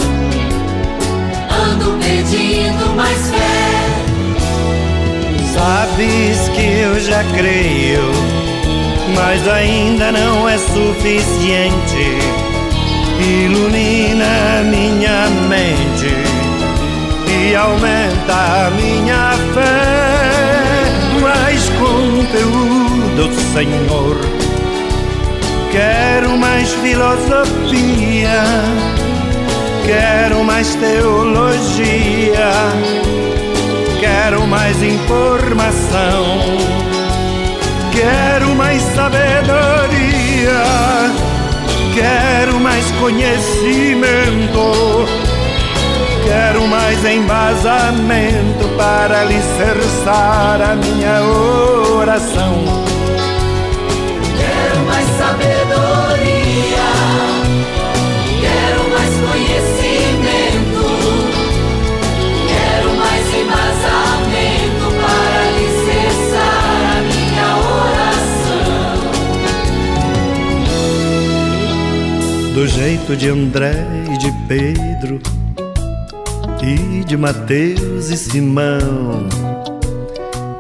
ando 1.51 1.99
pedindo 2.03 2.95
mais 2.97 3.31
fé. 3.31 4.01
Sabes 5.53 6.49
que 6.55 6.81
eu 6.81 6.99
já 7.01 7.23
creio, 7.37 8.11
mas 9.15 9.47
ainda 9.47 10.11
não 10.11 10.49
é 10.49 10.57
suficiente. 10.57 12.19
Ilumina 13.21 14.63
minha 14.65 15.29
mente 15.49 16.15
e 17.29 17.55
aumenta 17.55 18.71
minha 18.77 19.33
fé. 19.53 20.41
Mais 21.21 21.69
conteúdo, 21.71 23.31
Senhor. 23.53 24.17
Quero 25.71 26.37
mais 26.37 26.73
filosofia, 26.73 28.43
quero 29.91 30.45
mais 30.45 30.75
teologia 30.77 32.51
Quero 34.01 34.47
mais 34.47 34.83
informação, 34.83 36.39
quero 37.93 38.55
mais 38.55 38.81
sabedoria, 38.81 40.63
quero 41.93 42.59
mais 42.61 42.91
conhecimento, 42.93 44.65
quero 46.25 46.67
mais 46.67 47.05
embasamento 47.05 48.69
para 48.79 49.21
alicerçar 49.21 50.63
a 50.63 50.77
minha 50.77 51.21
oração. 51.25 52.90
Jeito 72.81 73.15
de 73.15 73.29
André 73.29 73.75
e 74.11 74.17
de 74.17 74.33
Pedro, 74.49 75.21
e 76.63 77.05
de 77.05 77.15
Mateus 77.15 78.09
e 78.09 78.17
Simão, 78.17 79.29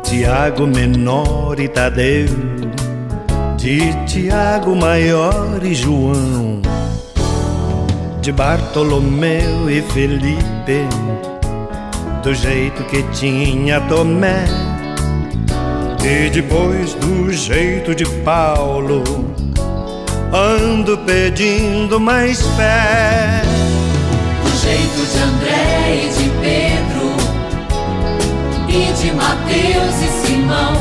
Tiago 0.03 0.67
menor 0.67 1.59
e 1.59 1.67
Tadeu, 1.67 2.29
de 3.57 3.95
Tiago 4.05 4.77
maior 4.77 5.61
e 5.63 5.75
João, 5.75 6.61
de 8.21 8.31
Bartolomeu 8.33 9.71
e 9.71 9.81
Felipe, 9.81 10.87
do 12.23 12.35
jeito 12.35 12.85
que 12.85 13.03
tinha 13.15 13.81
Tomé, 13.81 14.45
e 16.05 16.29
depois 16.29 16.93
do 16.93 17.33
jeito 17.33 17.95
de 17.95 18.05
Paulo, 18.23 19.30
ando 20.33 20.97
pedindo 20.99 21.99
mais 21.99 22.41
fé. 22.57 23.43
Do 24.43 24.51
jeito 24.59 25.07
de 25.13 25.19
André 25.19 26.05
e 26.05 26.09
de 26.17 26.31
Pedro, 26.41 27.17
e 28.69 28.93
de 28.93 29.13
Mateus 29.13 29.97
e 30.03 30.27
Simão, 30.27 30.75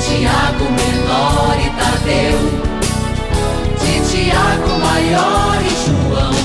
Tiago 0.00 0.66
menor 0.70 1.56
e 1.58 1.70
Tadeu, 1.80 2.40
de 3.80 3.94
Tiago 4.10 4.70
maior 4.78 5.58
e 5.64 5.70
João, 5.86 6.39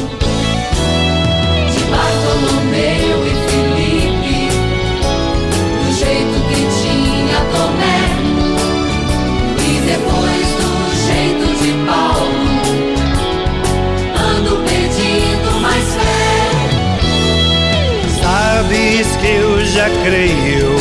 creio, 20.04 20.76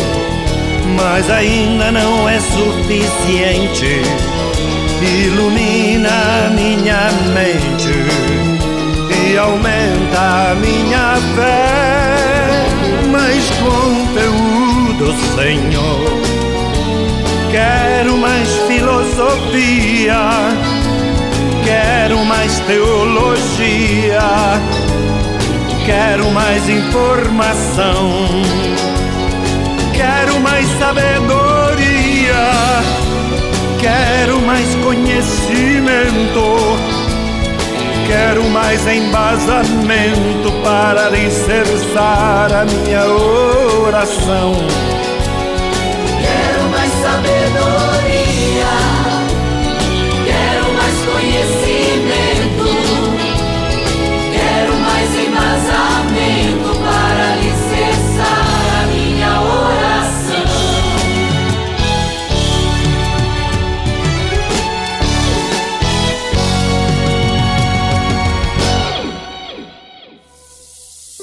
mas 0.97 1.29
ainda 1.31 1.91
não 1.93 2.29
é 2.29 2.39
suficiente. 2.41 4.03
Ilumina 5.03 6.51
minha 6.55 7.11
mente 7.35 7.93
e 9.11 9.37
aumenta 9.37 10.51
a 10.51 10.55
minha 10.55 11.17
fé. 11.35 12.65
Mais 13.11 13.51
conteúdo, 13.51 15.15
Senhor. 15.35 16.25
Quero 17.51 18.17
mais 18.17 18.49
filosofia, 18.67 20.19
quero 21.65 22.25
mais 22.25 22.59
teologia. 22.61 24.21
Quero 25.85 26.31
mais 26.31 26.67
informação, 26.67 28.27
mais 30.55 30.69
sabedoria, 30.79 32.45
quero 33.81 34.41
mais 34.43 34.73
conhecimento, 34.77 36.45
quero 38.07 38.45
mais 38.51 38.87
embasamento 38.87 40.53
para 40.63 41.07
alicerçar 41.07 42.53
a 42.53 42.65
minha 42.67 43.05
oração. 43.85 44.53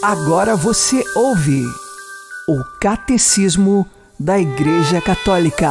Agora 0.04 0.56
você 0.56 1.04
ouve 1.16 1.64
o 2.50 2.64
Catecismo 2.80 3.86
da 4.20 4.40
Igreja 4.40 5.00
Católica. 5.00 5.70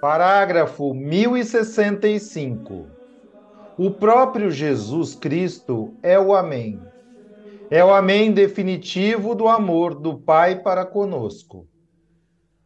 Parágrafo 0.00 0.92
1065. 0.94 2.88
O 3.78 3.92
próprio 3.92 4.50
Jesus 4.50 5.14
Cristo 5.14 5.94
é 6.02 6.18
o 6.18 6.34
Amém. 6.34 6.80
É 7.70 7.84
o 7.84 7.94
Amém 7.94 8.32
definitivo 8.32 9.36
do 9.36 9.46
amor 9.46 9.94
do 9.94 10.18
Pai 10.18 10.60
para 10.60 10.84
conosco. 10.84 11.68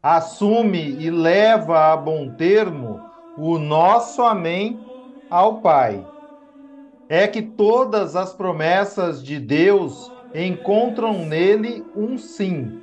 Assume 0.03 0.93
e 0.99 1.11
leva 1.11 1.93
a 1.93 1.97
bom 1.97 2.35
termo 2.37 2.99
o 3.37 3.59
nosso 3.59 4.23
Amém 4.23 4.81
ao 5.29 5.61
Pai. 5.61 6.16
É 7.09 7.29
que 7.29 7.43
todas 7.43 8.17
as 8.17 8.33
promessas 8.33 9.23
de 9.23 9.39
Deus 9.39 10.11
encontram 10.35 11.25
nele 11.25 11.85
um 11.95 12.19
sim. 12.19 12.81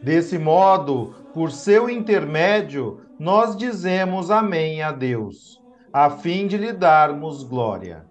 Desse 0.00 0.38
modo, 0.38 1.14
por 1.34 1.50
seu 1.50 1.90
intermédio, 1.90 3.00
nós 3.18 3.56
dizemos 3.56 4.30
amém 4.30 4.82
a 4.82 4.92
Deus, 4.92 5.60
a 5.92 6.08
fim 6.08 6.46
de 6.46 6.56
lhe 6.56 6.72
darmos 6.72 7.42
glória. 7.42 8.06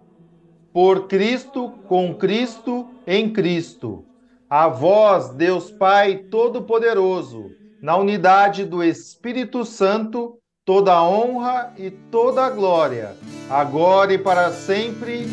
Por 0.72 1.08
Cristo, 1.08 1.72
com 1.88 2.14
Cristo, 2.14 2.88
em 3.06 3.32
Cristo. 3.32 4.04
A 4.48 4.68
vós, 4.68 5.30
Deus 5.30 5.70
Pai 5.70 6.16
Todo-Poderoso, 6.30 7.50
na 7.80 7.96
unidade 7.96 8.64
do 8.64 8.84
Espírito 8.84 9.64
Santo, 9.64 10.39
toda 10.64 10.92
a 10.92 11.02
honra 11.02 11.72
e 11.76 11.90
toda 11.90 12.44
a 12.44 12.50
glória, 12.50 13.16
agora 13.48 14.12
e 14.12 14.18
para 14.18 14.52
sempre. 14.52 15.26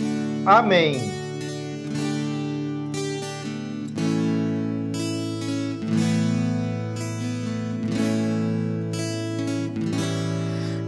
Amém. 0.45 1.17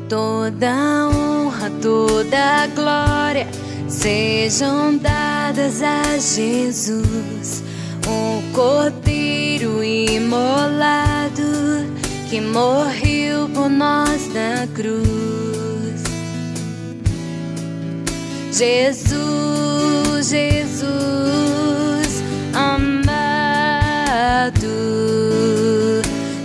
Toda 0.07 1.09
honra, 1.13 1.69
toda 1.81 2.67
glória 2.73 3.47
sejam 3.87 4.97
dadas 4.97 5.83
a 5.83 6.17
Jesus, 6.17 7.63
o 8.07 8.55
Cordeiro 8.55 9.83
imolado 9.83 11.43
que 12.29 12.39
morreu 12.39 13.49
por 13.49 13.69
nós 13.69 14.08
na 14.33 14.67
cruz. 14.75 16.03
Jesus, 18.51 20.29
Jesus 20.29 22.23
amado, 22.53 23.07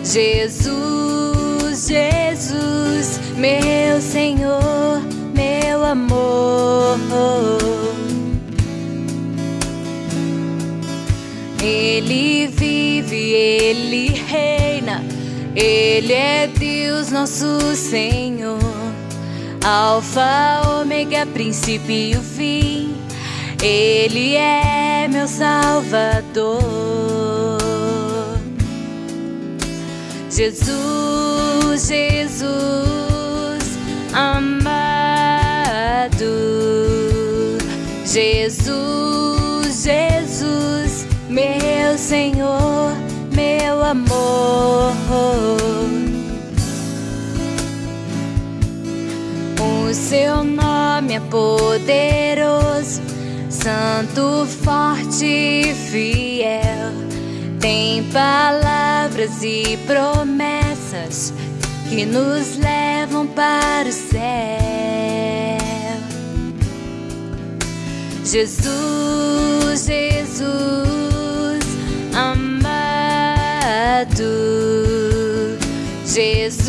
Jesus, 0.04 0.63
nosso 17.24 17.74
Senhor. 17.74 18.58
Alfa, 19.64 20.82
ômega, 20.82 21.24
princípio 21.24 21.96
e 21.96 22.14
fim. 22.16 22.94
Ele 23.62 24.36
é 24.36 25.08
meu 25.08 25.26
Salvador. 25.26 26.60
Jesus, 30.30 31.86
Jesus, 31.86 32.44
amado. 34.12 34.74
Jesus, 38.04 39.82
Jesus, 39.82 41.06
meu 41.30 41.96
Senhor, 41.96 42.92
meu 43.34 43.82
amor. 43.82 45.93
Seu 50.08 50.44
nome 50.44 51.14
é 51.14 51.20
poderoso, 51.20 53.00
santo, 53.48 54.46
forte 54.62 55.24
e 55.24 55.74
fiel. 55.74 56.92
Tem 57.58 58.04
palavras 58.10 59.42
e 59.42 59.78
promessas 59.86 61.32
que 61.88 62.04
nos 62.04 62.58
levam 62.58 63.26
para 63.28 63.88
o 63.88 63.92
céu. 63.92 64.20
Jesus, 68.24 69.86
Jesus, 69.86 70.44
amado. 72.12 72.64
Jesus, 76.04 76.63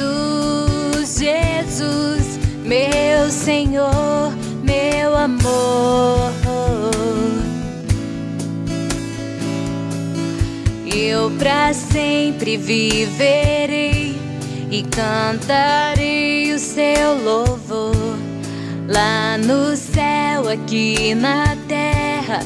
meu 2.90 3.30
Senhor, 3.32 4.34
meu 4.64 5.16
amor. 5.16 6.32
Eu 10.86 11.32
para 11.38 11.74
sempre 11.74 12.58
viverei 12.58 14.16
e 14.72 14.84
cantarei 14.84 16.54
o 16.54 16.60
seu 16.60 17.22
louvor 17.24 17.96
lá 18.88 19.38
no 19.38 19.76
céu, 19.76 20.50
aqui 20.50 21.14
na 21.16 21.56
terra, 21.68 22.40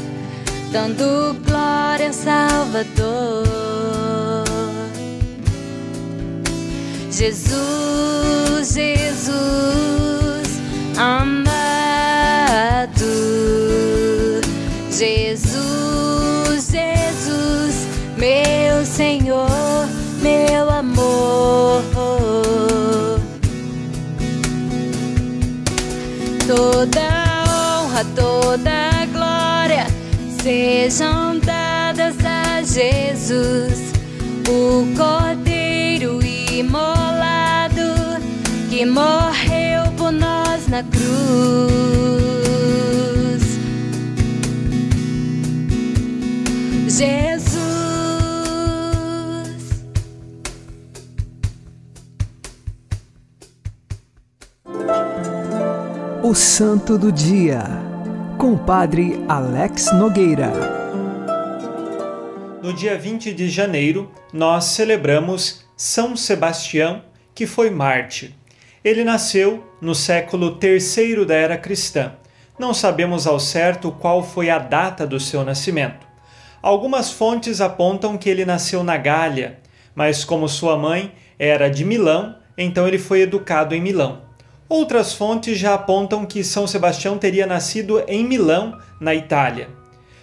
dando 0.72 1.36
glória 1.46 2.08
ao 2.08 2.14
Salvador. 2.14 3.44
Jesus, 7.12 8.74
Jesus, 8.74 9.89
amado, 11.00 11.46
Jesus, 14.92 16.68
Jesus, 16.70 17.88
meu 18.18 18.86
Senhor, 18.86 19.48
meu 20.22 20.70
amor. 20.70 21.82
Toda 26.46 27.00
honra, 27.48 28.06
toda 28.14 29.06
glória 29.14 29.88
sejam 30.44 31.40
dadas 31.40 32.16
a 32.26 32.62
Jesus, 32.62 33.94
o 34.50 34.86
Cordeiro 34.98 36.20
imolado 36.22 38.20
que 38.70 38.84
nós 38.84 39.49
na 40.80 40.84
cruz. 40.84 41.10
Jesus. 46.88 47.60
O 56.24 56.34
Santo 56.34 56.98
do 56.98 57.12
Dia, 57.12 57.64
com 58.38 58.54
o 58.54 58.58
Padre 58.58 59.24
Alex 59.28 59.92
Nogueira. 59.94 60.52
No 62.64 62.74
dia 62.74 62.98
20 62.98 63.34
de 63.34 63.50
janeiro, 63.50 64.12
nós 64.32 64.66
celebramos 64.66 65.66
São 65.76 66.16
Sebastião, 66.16 67.04
que 67.34 67.48
foi 67.48 67.70
mártir. 67.70 68.39
Ele 68.84 69.04
nasceu 69.04 69.64
no 69.82 69.94
século 69.94 70.58
III 70.62 71.26
da 71.26 71.36
era 71.36 71.58
cristã. 71.58 72.14
Não 72.58 72.74
sabemos 72.74 73.28
ao 73.28 73.40
certo 73.40 73.92
qual 73.92 74.24
foi 74.24 74.50
a 74.50 74.58
data 74.58 75.06
do 75.06 75.20
seu 75.20 75.44
nascimento. 75.44 76.08
Algumas 76.62 77.12
fontes 77.12 77.62
apontam 77.62 78.18
que 78.18 78.30
ele 78.30 78.46
nasceu 78.46 78.84
na 78.84 78.98
Gália, 78.98 79.60
mas 79.96 80.24
como 80.24 80.48
sua 80.48 80.78
mãe 80.78 81.14
era 81.38 81.70
de 81.70 81.86
Milão, 81.86 82.36
então 82.58 82.88
ele 82.88 82.98
foi 82.98 83.22
educado 83.22 83.74
em 83.74 83.82
Milão. 83.82 84.22
Outras 84.68 85.14
fontes 85.14 85.58
já 85.58 85.74
apontam 85.74 86.26
que 86.26 86.44
São 86.44 86.68
Sebastião 86.68 87.18
teria 87.18 87.48
nascido 87.48 88.04
em 88.08 88.24
Milão, 88.24 88.78
na 89.00 89.16
Itália. 89.16 89.70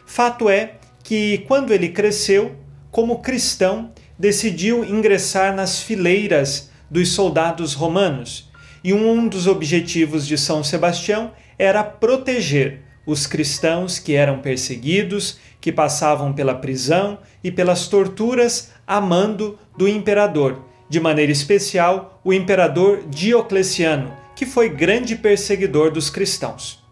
Fato 0.06 0.48
é 0.48 0.74
que, 1.02 1.38
quando 1.48 1.72
ele 1.72 1.88
cresceu, 1.88 2.54
como 2.90 3.18
cristão, 3.18 3.90
decidiu 4.18 4.84
ingressar 4.84 5.54
nas 5.54 5.80
fileiras 5.80 6.70
dos 6.90 7.12
soldados 7.12 7.74
romanos, 7.74 8.50
e 8.82 8.92
um 8.92 9.26
dos 9.26 9.46
objetivos 9.46 10.26
de 10.26 10.38
São 10.38 10.62
Sebastião 10.62 11.32
era 11.58 11.82
proteger 11.82 12.82
os 13.04 13.26
cristãos 13.26 13.98
que 13.98 14.14
eram 14.14 14.40
perseguidos, 14.40 15.38
que 15.60 15.72
passavam 15.72 16.32
pela 16.32 16.54
prisão 16.54 17.18
e 17.42 17.50
pelas 17.50 17.88
torturas 17.88 18.72
a 18.86 19.00
mando 19.00 19.58
do 19.76 19.88
imperador, 19.88 20.64
de 20.88 21.00
maneira 21.00 21.32
especial 21.32 22.20
o 22.24 22.32
imperador 22.32 23.04
Diocleciano, 23.08 24.12
que 24.34 24.44
foi 24.44 24.68
grande 24.68 25.16
perseguidor 25.16 25.90
dos 25.90 26.10
cristãos. 26.10 26.84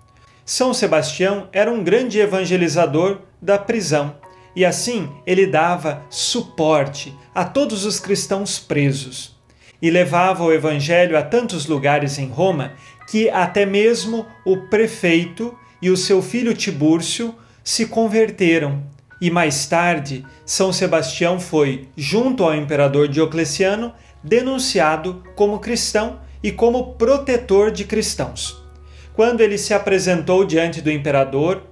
São 0.44 0.74
Sebastião 0.74 1.48
era 1.52 1.70
um 1.70 1.82
grande 1.82 2.18
evangelizador 2.18 3.20
da 3.40 3.58
prisão 3.58 4.16
e 4.54 4.64
assim 4.64 5.08
ele 5.26 5.46
dava 5.46 6.02
suporte 6.08 7.16
a 7.34 7.44
todos 7.44 7.84
os 7.84 7.98
cristãos 7.98 8.58
presos 8.58 9.33
e 9.80 9.90
levava 9.90 10.44
o 10.44 10.52
evangelho 10.52 11.16
a 11.16 11.22
tantos 11.22 11.66
lugares 11.66 12.18
em 12.18 12.28
Roma 12.28 12.72
que 13.08 13.28
até 13.28 13.66
mesmo 13.66 14.26
o 14.44 14.68
prefeito 14.68 15.56
e 15.80 15.90
o 15.90 15.96
seu 15.96 16.22
filho 16.22 16.54
Tibúrcio 16.54 17.34
se 17.62 17.86
converteram. 17.86 18.82
E 19.20 19.30
mais 19.30 19.66
tarde, 19.66 20.24
São 20.44 20.72
Sebastião 20.72 21.38
foi, 21.38 21.88
junto 21.96 22.44
ao 22.44 22.54
imperador 22.54 23.08
Diocleciano, 23.08 23.92
denunciado 24.22 25.22
como 25.34 25.58
cristão 25.58 26.20
e 26.42 26.50
como 26.50 26.94
protetor 26.94 27.70
de 27.70 27.84
cristãos. 27.84 28.62
Quando 29.14 29.40
ele 29.40 29.56
se 29.56 29.72
apresentou 29.72 30.44
diante 30.44 30.80
do 30.80 30.90
imperador, 30.90 31.62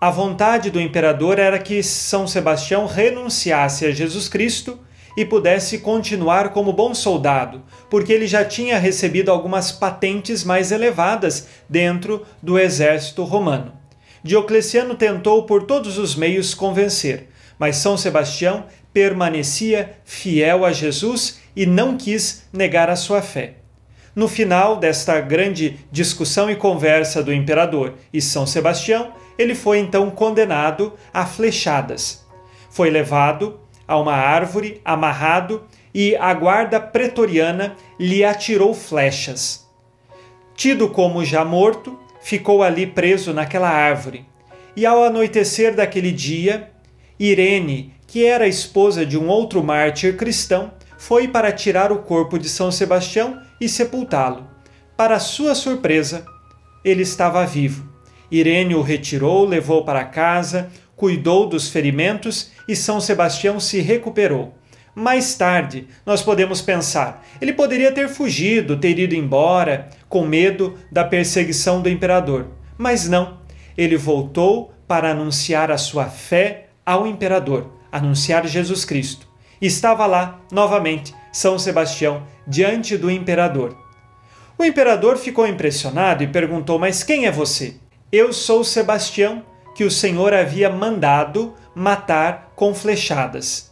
a 0.00 0.10
vontade 0.10 0.70
do 0.70 0.80
imperador 0.80 1.38
era 1.38 1.58
que 1.58 1.82
São 1.82 2.26
Sebastião 2.26 2.86
renunciasse 2.86 3.86
a 3.86 3.90
Jesus 3.90 4.28
Cristo 4.28 4.78
e 5.16 5.24
pudesse 5.24 5.78
continuar 5.78 6.50
como 6.50 6.72
bom 6.72 6.94
soldado, 6.94 7.62
porque 7.90 8.12
ele 8.12 8.26
já 8.26 8.44
tinha 8.44 8.78
recebido 8.78 9.30
algumas 9.30 9.72
patentes 9.72 10.44
mais 10.44 10.72
elevadas 10.72 11.48
dentro 11.68 12.24
do 12.42 12.58
exército 12.58 13.24
romano. 13.24 13.72
Diocleciano 14.22 14.94
tentou 14.94 15.44
por 15.44 15.64
todos 15.64 15.98
os 15.98 16.14
meios 16.14 16.54
convencer, 16.54 17.28
mas 17.58 17.76
São 17.76 17.96
Sebastião 17.96 18.66
permanecia 18.92 19.96
fiel 20.04 20.64
a 20.64 20.72
Jesus 20.72 21.40
e 21.54 21.66
não 21.66 21.96
quis 21.96 22.44
negar 22.52 22.90
a 22.90 22.96
sua 22.96 23.22
fé. 23.22 23.54
No 24.14 24.26
final 24.26 24.76
desta 24.76 25.20
grande 25.20 25.78
discussão 25.92 26.50
e 26.50 26.56
conversa 26.56 27.22
do 27.22 27.32
imperador 27.32 27.94
e 28.12 28.20
São 28.20 28.46
Sebastião, 28.46 29.12
ele 29.38 29.54
foi 29.54 29.78
então 29.78 30.10
condenado 30.10 30.94
a 31.14 31.24
flechadas. 31.24 32.26
Foi 32.68 32.90
levado 32.90 33.60
a 33.88 33.98
uma 33.98 34.12
árvore, 34.12 34.80
amarrado, 34.84 35.64
e 35.94 36.14
a 36.14 36.32
guarda 36.34 36.78
pretoriana 36.78 37.74
lhe 37.98 38.22
atirou 38.22 38.74
flechas. 38.74 39.66
Tido 40.54 40.90
como 40.90 41.24
já 41.24 41.44
morto, 41.44 41.98
ficou 42.20 42.62
ali 42.62 42.86
preso 42.86 43.32
naquela 43.32 43.70
árvore. 43.70 44.26
E 44.76 44.84
ao 44.84 45.02
anoitecer 45.02 45.74
daquele 45.74 46.12
dia, 46.12 46.70
Irene, 47.18 47.94
que 48.06 48.24
era 48.24 48.46
esposa 48.46 49.04
de 49.04 49.18
um 49.18 49.28
outro 49.28 49.64
mártir 49.64 50.16
cristão, 50.16 50.72
foi 50.98 51.26
para 51.26 51.50
tirar 51.50 51.90
o 51.90 51.98
corpo 51.98 52.38
de 52.38 52.48
São 52.48 52.70
Sebastião 52.70 53.40
e 53.60 53.68
sepultá-lo. 53.68 54.46
Para 54.96 55.18
sua 55.18 55.54
surpresa, 55.54 56.26
ele 56.84 57.02
estava 57.02 57.46
vivo. 57.46 57.88
Irene 58.30 58.74
o 58.74 58.82
retirou, 58.82 59.46
levou 59.46 59.84
para 59.84 60.04
casa, 60.04 60.70
cuidou 60.98 61.48
dos 61.48 61.70
ferimentos 61.70 62.50
e 62.66 62.74
São 62.74 63.00
Sebastião 63.00 63.58
se 63.60 63.80
recuperou. 63.80 64.52
Mais 64.94 65.36
tarde, 65.36 65.86
nós 66.04 66.22
podemos 66.22 66.60
pensar, 66.60 67.24
ele 67.40 67.52
poderia 67.52 67.92
ter 67.92 68.08
fugido, 68.08 68.76
ter 68.76 68.98
ido 68.98 69.14
embora, 69.14 69.88
com 70.08 70.26
medo 70.26 70.76
da 70.90 71.04
perseguição 71.04 71.80
do 71.80 71.88
imperador. 71.88 72.48
Mas 72.76 73.08
não, 73.08 73.38
ele 73.76 73.96
voltou 73.96 74.72
para 74.88 75.12
anunciar 75.12 75.70
a 75.70 75.78
sua 75.78 76.06
fé 76.06 76.70
ao 76.84 77.06
imperador, 77.06 77.70
anunciar 77.92 78.44
Jesus 78.48 78.84
Cristo. 78.84 79.28
Estava 79.62 80.04
lá, 80.04 80.40
novamente, 80.50 81.14
São 81.32 81.60
Sebastião, 81.60 82.24
diante 82.44 82.96
do 82.96 83.08
imperador. 83.08 83.76
O 84.58 84.64
imperador 84.64 85.16
ficou 85.16 85.46
impressionado 85.46 86.24
e 86.24 86.26
perguntou: 86.26 86.76
Mas 86.76 87.04
quem 87.04 87.26
é 87.26 87.30
você? 87.30 87.76
Eu 88.10 88.32
sou 88.32 88.64
Sebastião, 88.64 89.44
que 89.78 89.84
o 89.84 89.90
Senhor 89.92 90.34
havia 90.34 90.68
mandado 90.68 91.54
matar 91.72 92.50
com 92.56 92.74
flechadas. 92.74 93.70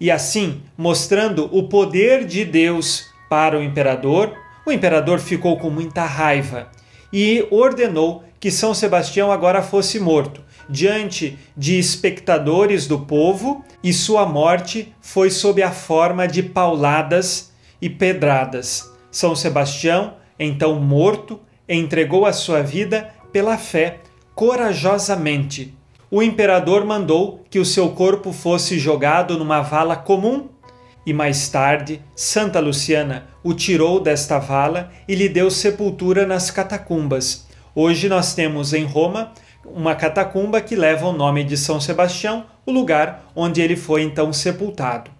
E 0.00 0.10
assim, 0.10 0.62
mostrando 0.74 1.50
o 1.52 1.68
poder 1.68 2.24
de 2.24 2.46
Deus 2.46 3.10
para 3.28 3.58
o 3.58 3.62
imperador, 3.62 4.32
o 4.64 4.72
imperador 4.72 5.20
ficou 5.20 5.58
com 5.58 5.68
muita 5.68 6.02
raiva 6.06 6.70
e 7.12 7.46
ordenou 7.50 8.24
que 8.40 8.50
São 8.50 8.72
Sebastião 8.72 9.30
agora 9.30 9.60
fosse 9.60 10.00
morto, 10.00 10.40
diante 10.66 11.38
de 11.54 11.78
espectadores 11.78 12.86
do 12.86 13.00
povo, 13.00 13.62
e 13.82 13.92
sua 13.92 14.24
morte 14.24 14.94
foi 14.98 15.30
sob 15.30 15.62
a 15.62 15.70
forma 15.70 16.26
de 16.26 16.42
pauladas 16.42 17.52
e 17.82 17.90
pedradas. 17.90 18.90
São 19.10 19.36
Sebastião, 19.36 20.14
então 20.38 20.80
morto, 20.80 21.38
entregou 21.68 22.24
a 22.24 22.32
sua 22.32 22.62
vida 22.62 23.10
pela 23.30 23.58
fé 23.58 23.98
corajosamente 24.34 25.74
o 26.10 26.22
imperador 26.22 26.84
mandou 26.84 27.44
que 27.50 27.58
o 27.58 27.64
seu 27.64 27.90
corpo 27.90 28.32
fosse 28.32 28.78
jogado 28.78 29.38
numa 29.38 29.62
vala 29.62 29.96
comum 29.96 30.48
e 31.06 31.12
mais 31.12 31.48
tarde 31.48 32.00
Santa 32.14 32.60
Luciana 32.60 33.26
o 33.42 33.52
tirou 33.52 34.00
desta 34.00 34.38
vala 34.38 34.90
e 35.08 35.14
lhe 35.14 35.28
deu 35.28 35.50
sepultura 35.50 36.26
nas 36.26 36.50
catacumbas. 36.50 37.46
Hoje 37.74 38.08
nós 38.08 38.34
temos 38.34 38.72
em 38.72 38.84
Roma 38.84 39.32
uma 39.64 39.94
catacumba 39.94 40.60
que 40.60 40.76
leva 40.76 41.06
o 41.06 41.12
nome 41.12 41.42
de 41.42 41.56
São 41.56 41.80
Sebastião, 41.80 42.46
o 42.64 42.70
lugar 42.70 43.30
onde 43.34 43.60
ele 43.60 43.76
foi 43.76 44.02
então 44.02 44.32
sepultado. 44.32 45.10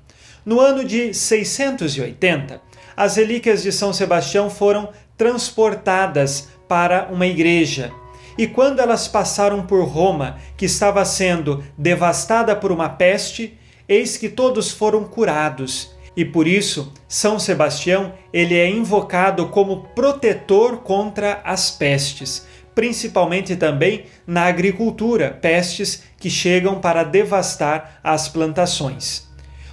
No 0.44 0.60
ano 0.60 0.84
de 0.84 1.12
680, 1.12 2.60
as 2.96 3.16
relíquias 3.16 3.62
de 3.62 3.72
São 3.72 3.92
Sebastião 3.92 4.48
foram 4.48 4.90
transportadas 5.16 6.48
para 6.68 7.08
uma 7.10 7.26
igreja 7.26 7.92
e 8.36 8.46
quando 8.46 8.80
elas 8.80 9.06
passaram 9.06 9.64
por 9.64 9.84
Roma, 9.84 10.38
que 10.56 10.66
estava 10.66 11.04
sendo 11.04 11.62
devastada 11.78 12.54
por 12.56 12.72
uma 12.72 12.88
peste, 12.88 13.58
eis 13.88 14.16
que 14.16 14.28
todos 14.28 14.70
foram 14.70 15.04
curados. 15.04 15.94
E 16.16 16.24
por 16.24 16.46
isso, 16.46 16.92
São 17.08 17.38
Sebastião, 17.38 18.14
ele 18.32 18.56
é 18.56 18.68
invocado 18.68 19.48
como 19.48 19.88
protetor 19.94 20.78
contra 20.78 21.40
as 21.44 21.70
pestes, 21.70 22.46
principalmente 22.74 23.56
também 23.56 24.04
na 24.26 24.44
agricultura, 24.44 25.30
pestes 25.30 26.04
que 26.18 26.30
chegam 26.30 26.80
para 26.80 27.02
devastar 27.02 28.00
as 28.02 28.28
plantações. 28.28 29.28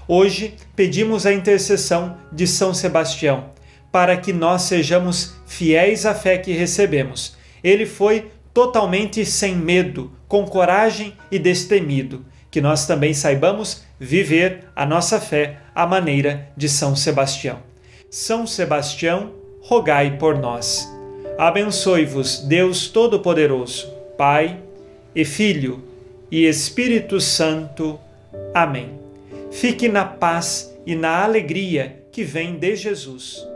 Hoje 0.08 0.56
pedimos 0.76 1.26
a 1.26 1.34
intercessão 1.34 2.18
de 2.32 2.48
São 2.48 2.74
Sebastião, 2.74 3.52
para 3.92 4.18
que 4.18 4.34
nós 4.34 4.64
sejamos 4.64 5.36
fiéis 5.46 6.06
à 6.06 6.16
fé 6.16 6.38
que 6.38 6.54
recebemos. 6.54 7.38
Ele 7.64 7.86
foi 7.86 8.32
totalmente 8.54 9.26
sem 9.26 9.56
medo, 9.56 10.12
com 10.28 10.46
coragem 10.46 11.14
e 11.32 11.40
destemido, 11.40 12.26
que 12.50 12.62
nós 12.62 12.86
também 12.86 13.14
saibamos 13.14 13.84
viver 14.00 14.66
a 14.76 14.86
nossa 14.86 15.20
fé 15.20 15.60
à 15.74 15.86
maneira 15.86 16.50
de 16.56 16.68
São 16.68 16.96
Sebastião. 16.96 17.60
São 18.10 18.46
Sebastião, 18.46 19.32
rogai 19.62 20.18
por 20.18 20.38
nós. 20.38 20.92
Abençoe-vos, 21.38 22.40
Deus 22.40 22.88
Todo-Poderoso, 22.90 23.90
Pai 24.18 24.60
e 25.16 25.24
Filho 25.24 25.84
e 26.30 26.46
Espírito 26.46 27.20
Santo. 27.22 28.00
Amém. 28.54 29.00
Fique 29.52 29.88
na 29.88 30.06
paz 30.06 30.74
e 30.86 30.96
na 30.96 31.24
alegria 31.24 32.04
que 32.12 32.24
vem 32.24 32.58
de 32.58 32.76
Jesus. 32.76 33.51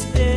stay. 0.00 0.29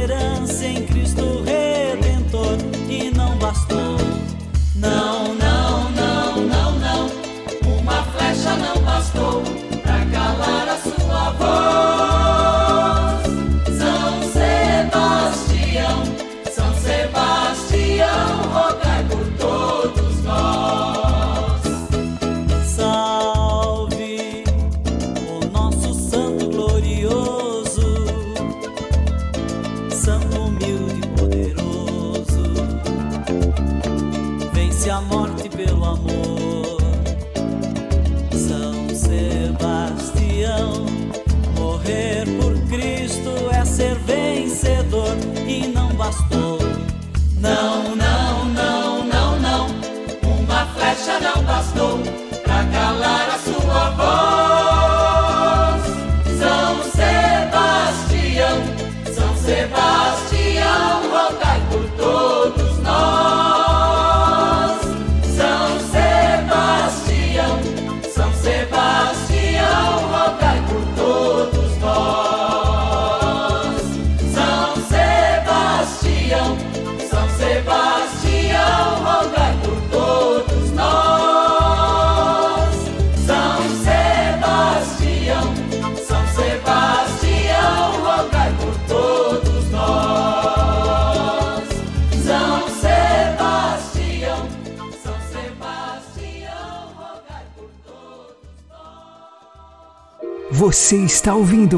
Você 100.65 100.95
está 101.03 101.35
ouvindo 101.35 101.77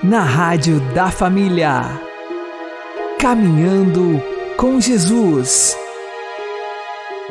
na 0.00 0.20
Rádio 0.20 0.78
da 0.94 1.10
Família. 1.10 1.82
Caminhando 3.18 4.22
com 4.56 4.80
Jesus. 4.80 5.76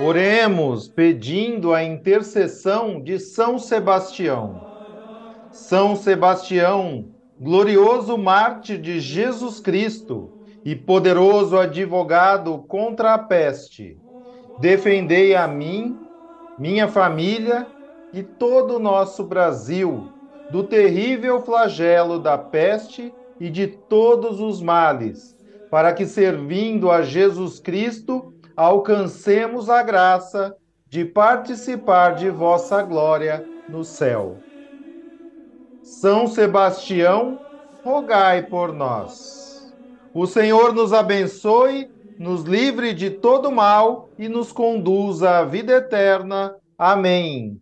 Oremos 0.06 0.90
pedindo 0.90 1.74
a 1.74 1.82
intercessão 1.82 3.02
de 3.02 3.18
São 3.20 3.58
Sebastião. 3.58 4.60
São 5.50 5.96
Sebastião, 5.96 7.06
glorioso 7.40 8.18
mártir 8.18 8.82
de 8.82 9.00
Jesus 9.00 9.62
Cristo 9.62 10.30
e 10.66 10.76
poderoso 10.76 11.58
advogado 11.58 12.66
contra 12.68 13.14
a 13.14 13.18
peste, 13.18 13.98
defendei 14.60 15.38
a 15.38 15.48
mim, 15.48 15.98
minha 16.58 16.90
família 16.90 17.66
e 18.12 18.22
todo 18.22 18.76
o 18.76 18.80
nosso 18.80 19.24
Brasil 19.24 20.19
do 20.52 20.64
terrível 20.64 21.42
flagelo 21.42 22.20
da 22.20 22.38
peste 22.38 23.14
e 23.40 23.50
de 23.50 23.68
todos 23.68 24.40
os 24.40 24.62
males, 24.62 25.36
para 25.70 25.94
que, 25.94 26.06
servindo 26.06 26.90
a 26.90 27.02
Jesus 27.02 27.60
Cristo, 27.60 28.34
alcancemos 28.56 29.70
a 29.70 29.82
graça 29.84 30.56
de 30.88 31.06
participar 31.06 32.16
de 32.16 32.30
vossa 32.30 32.82
glória 32.82 33.46
no 33.70 33.84
céu. 33.84 34.38
São 35.84 36.28
Sebastião, 36.28 37.40
rogai 37.84 38.44
por 38.44 38.74
nós. 38.74 39.74
O 40.14 40.26
Senhor 40.26 40.74
nos 40.74 40.92
abençoe, 40.92 41.90
nos 42.18 42.44
livre 42.44 42.94
de 42.94 43.12
todo 43.12 43.52
mal 43.52 44.10
e 44.18 44.28
nos 44.28 44.52
conduza 44.52 45.38
à 45.38 45.46
vida 45.46 45.74
eterna. 45.74 46.56
Amém. 46.78 47.62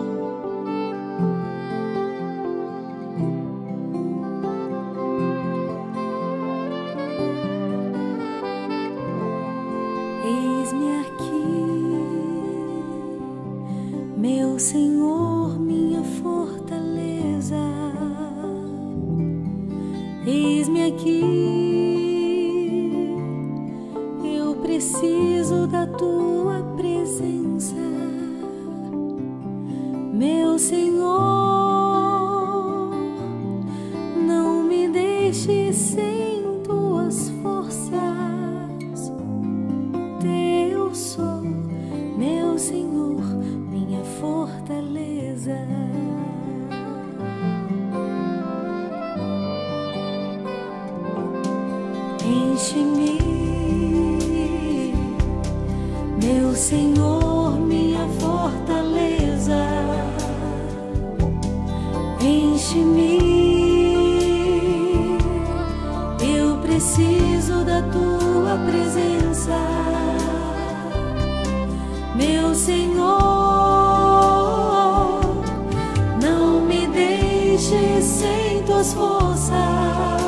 Preciso 67.51 67.65
da 67.65 67.81
tua 67.83 68.57
presença 68.65 69.51
meu 72.15 72.53
Senhor, 72.53 73.09
não 76.21 76.61
me 76.61 76.85
deixe 76.87 78.01
sem 78.01 78.63
tuas 78.63 78.93
forças. 78.93 80.20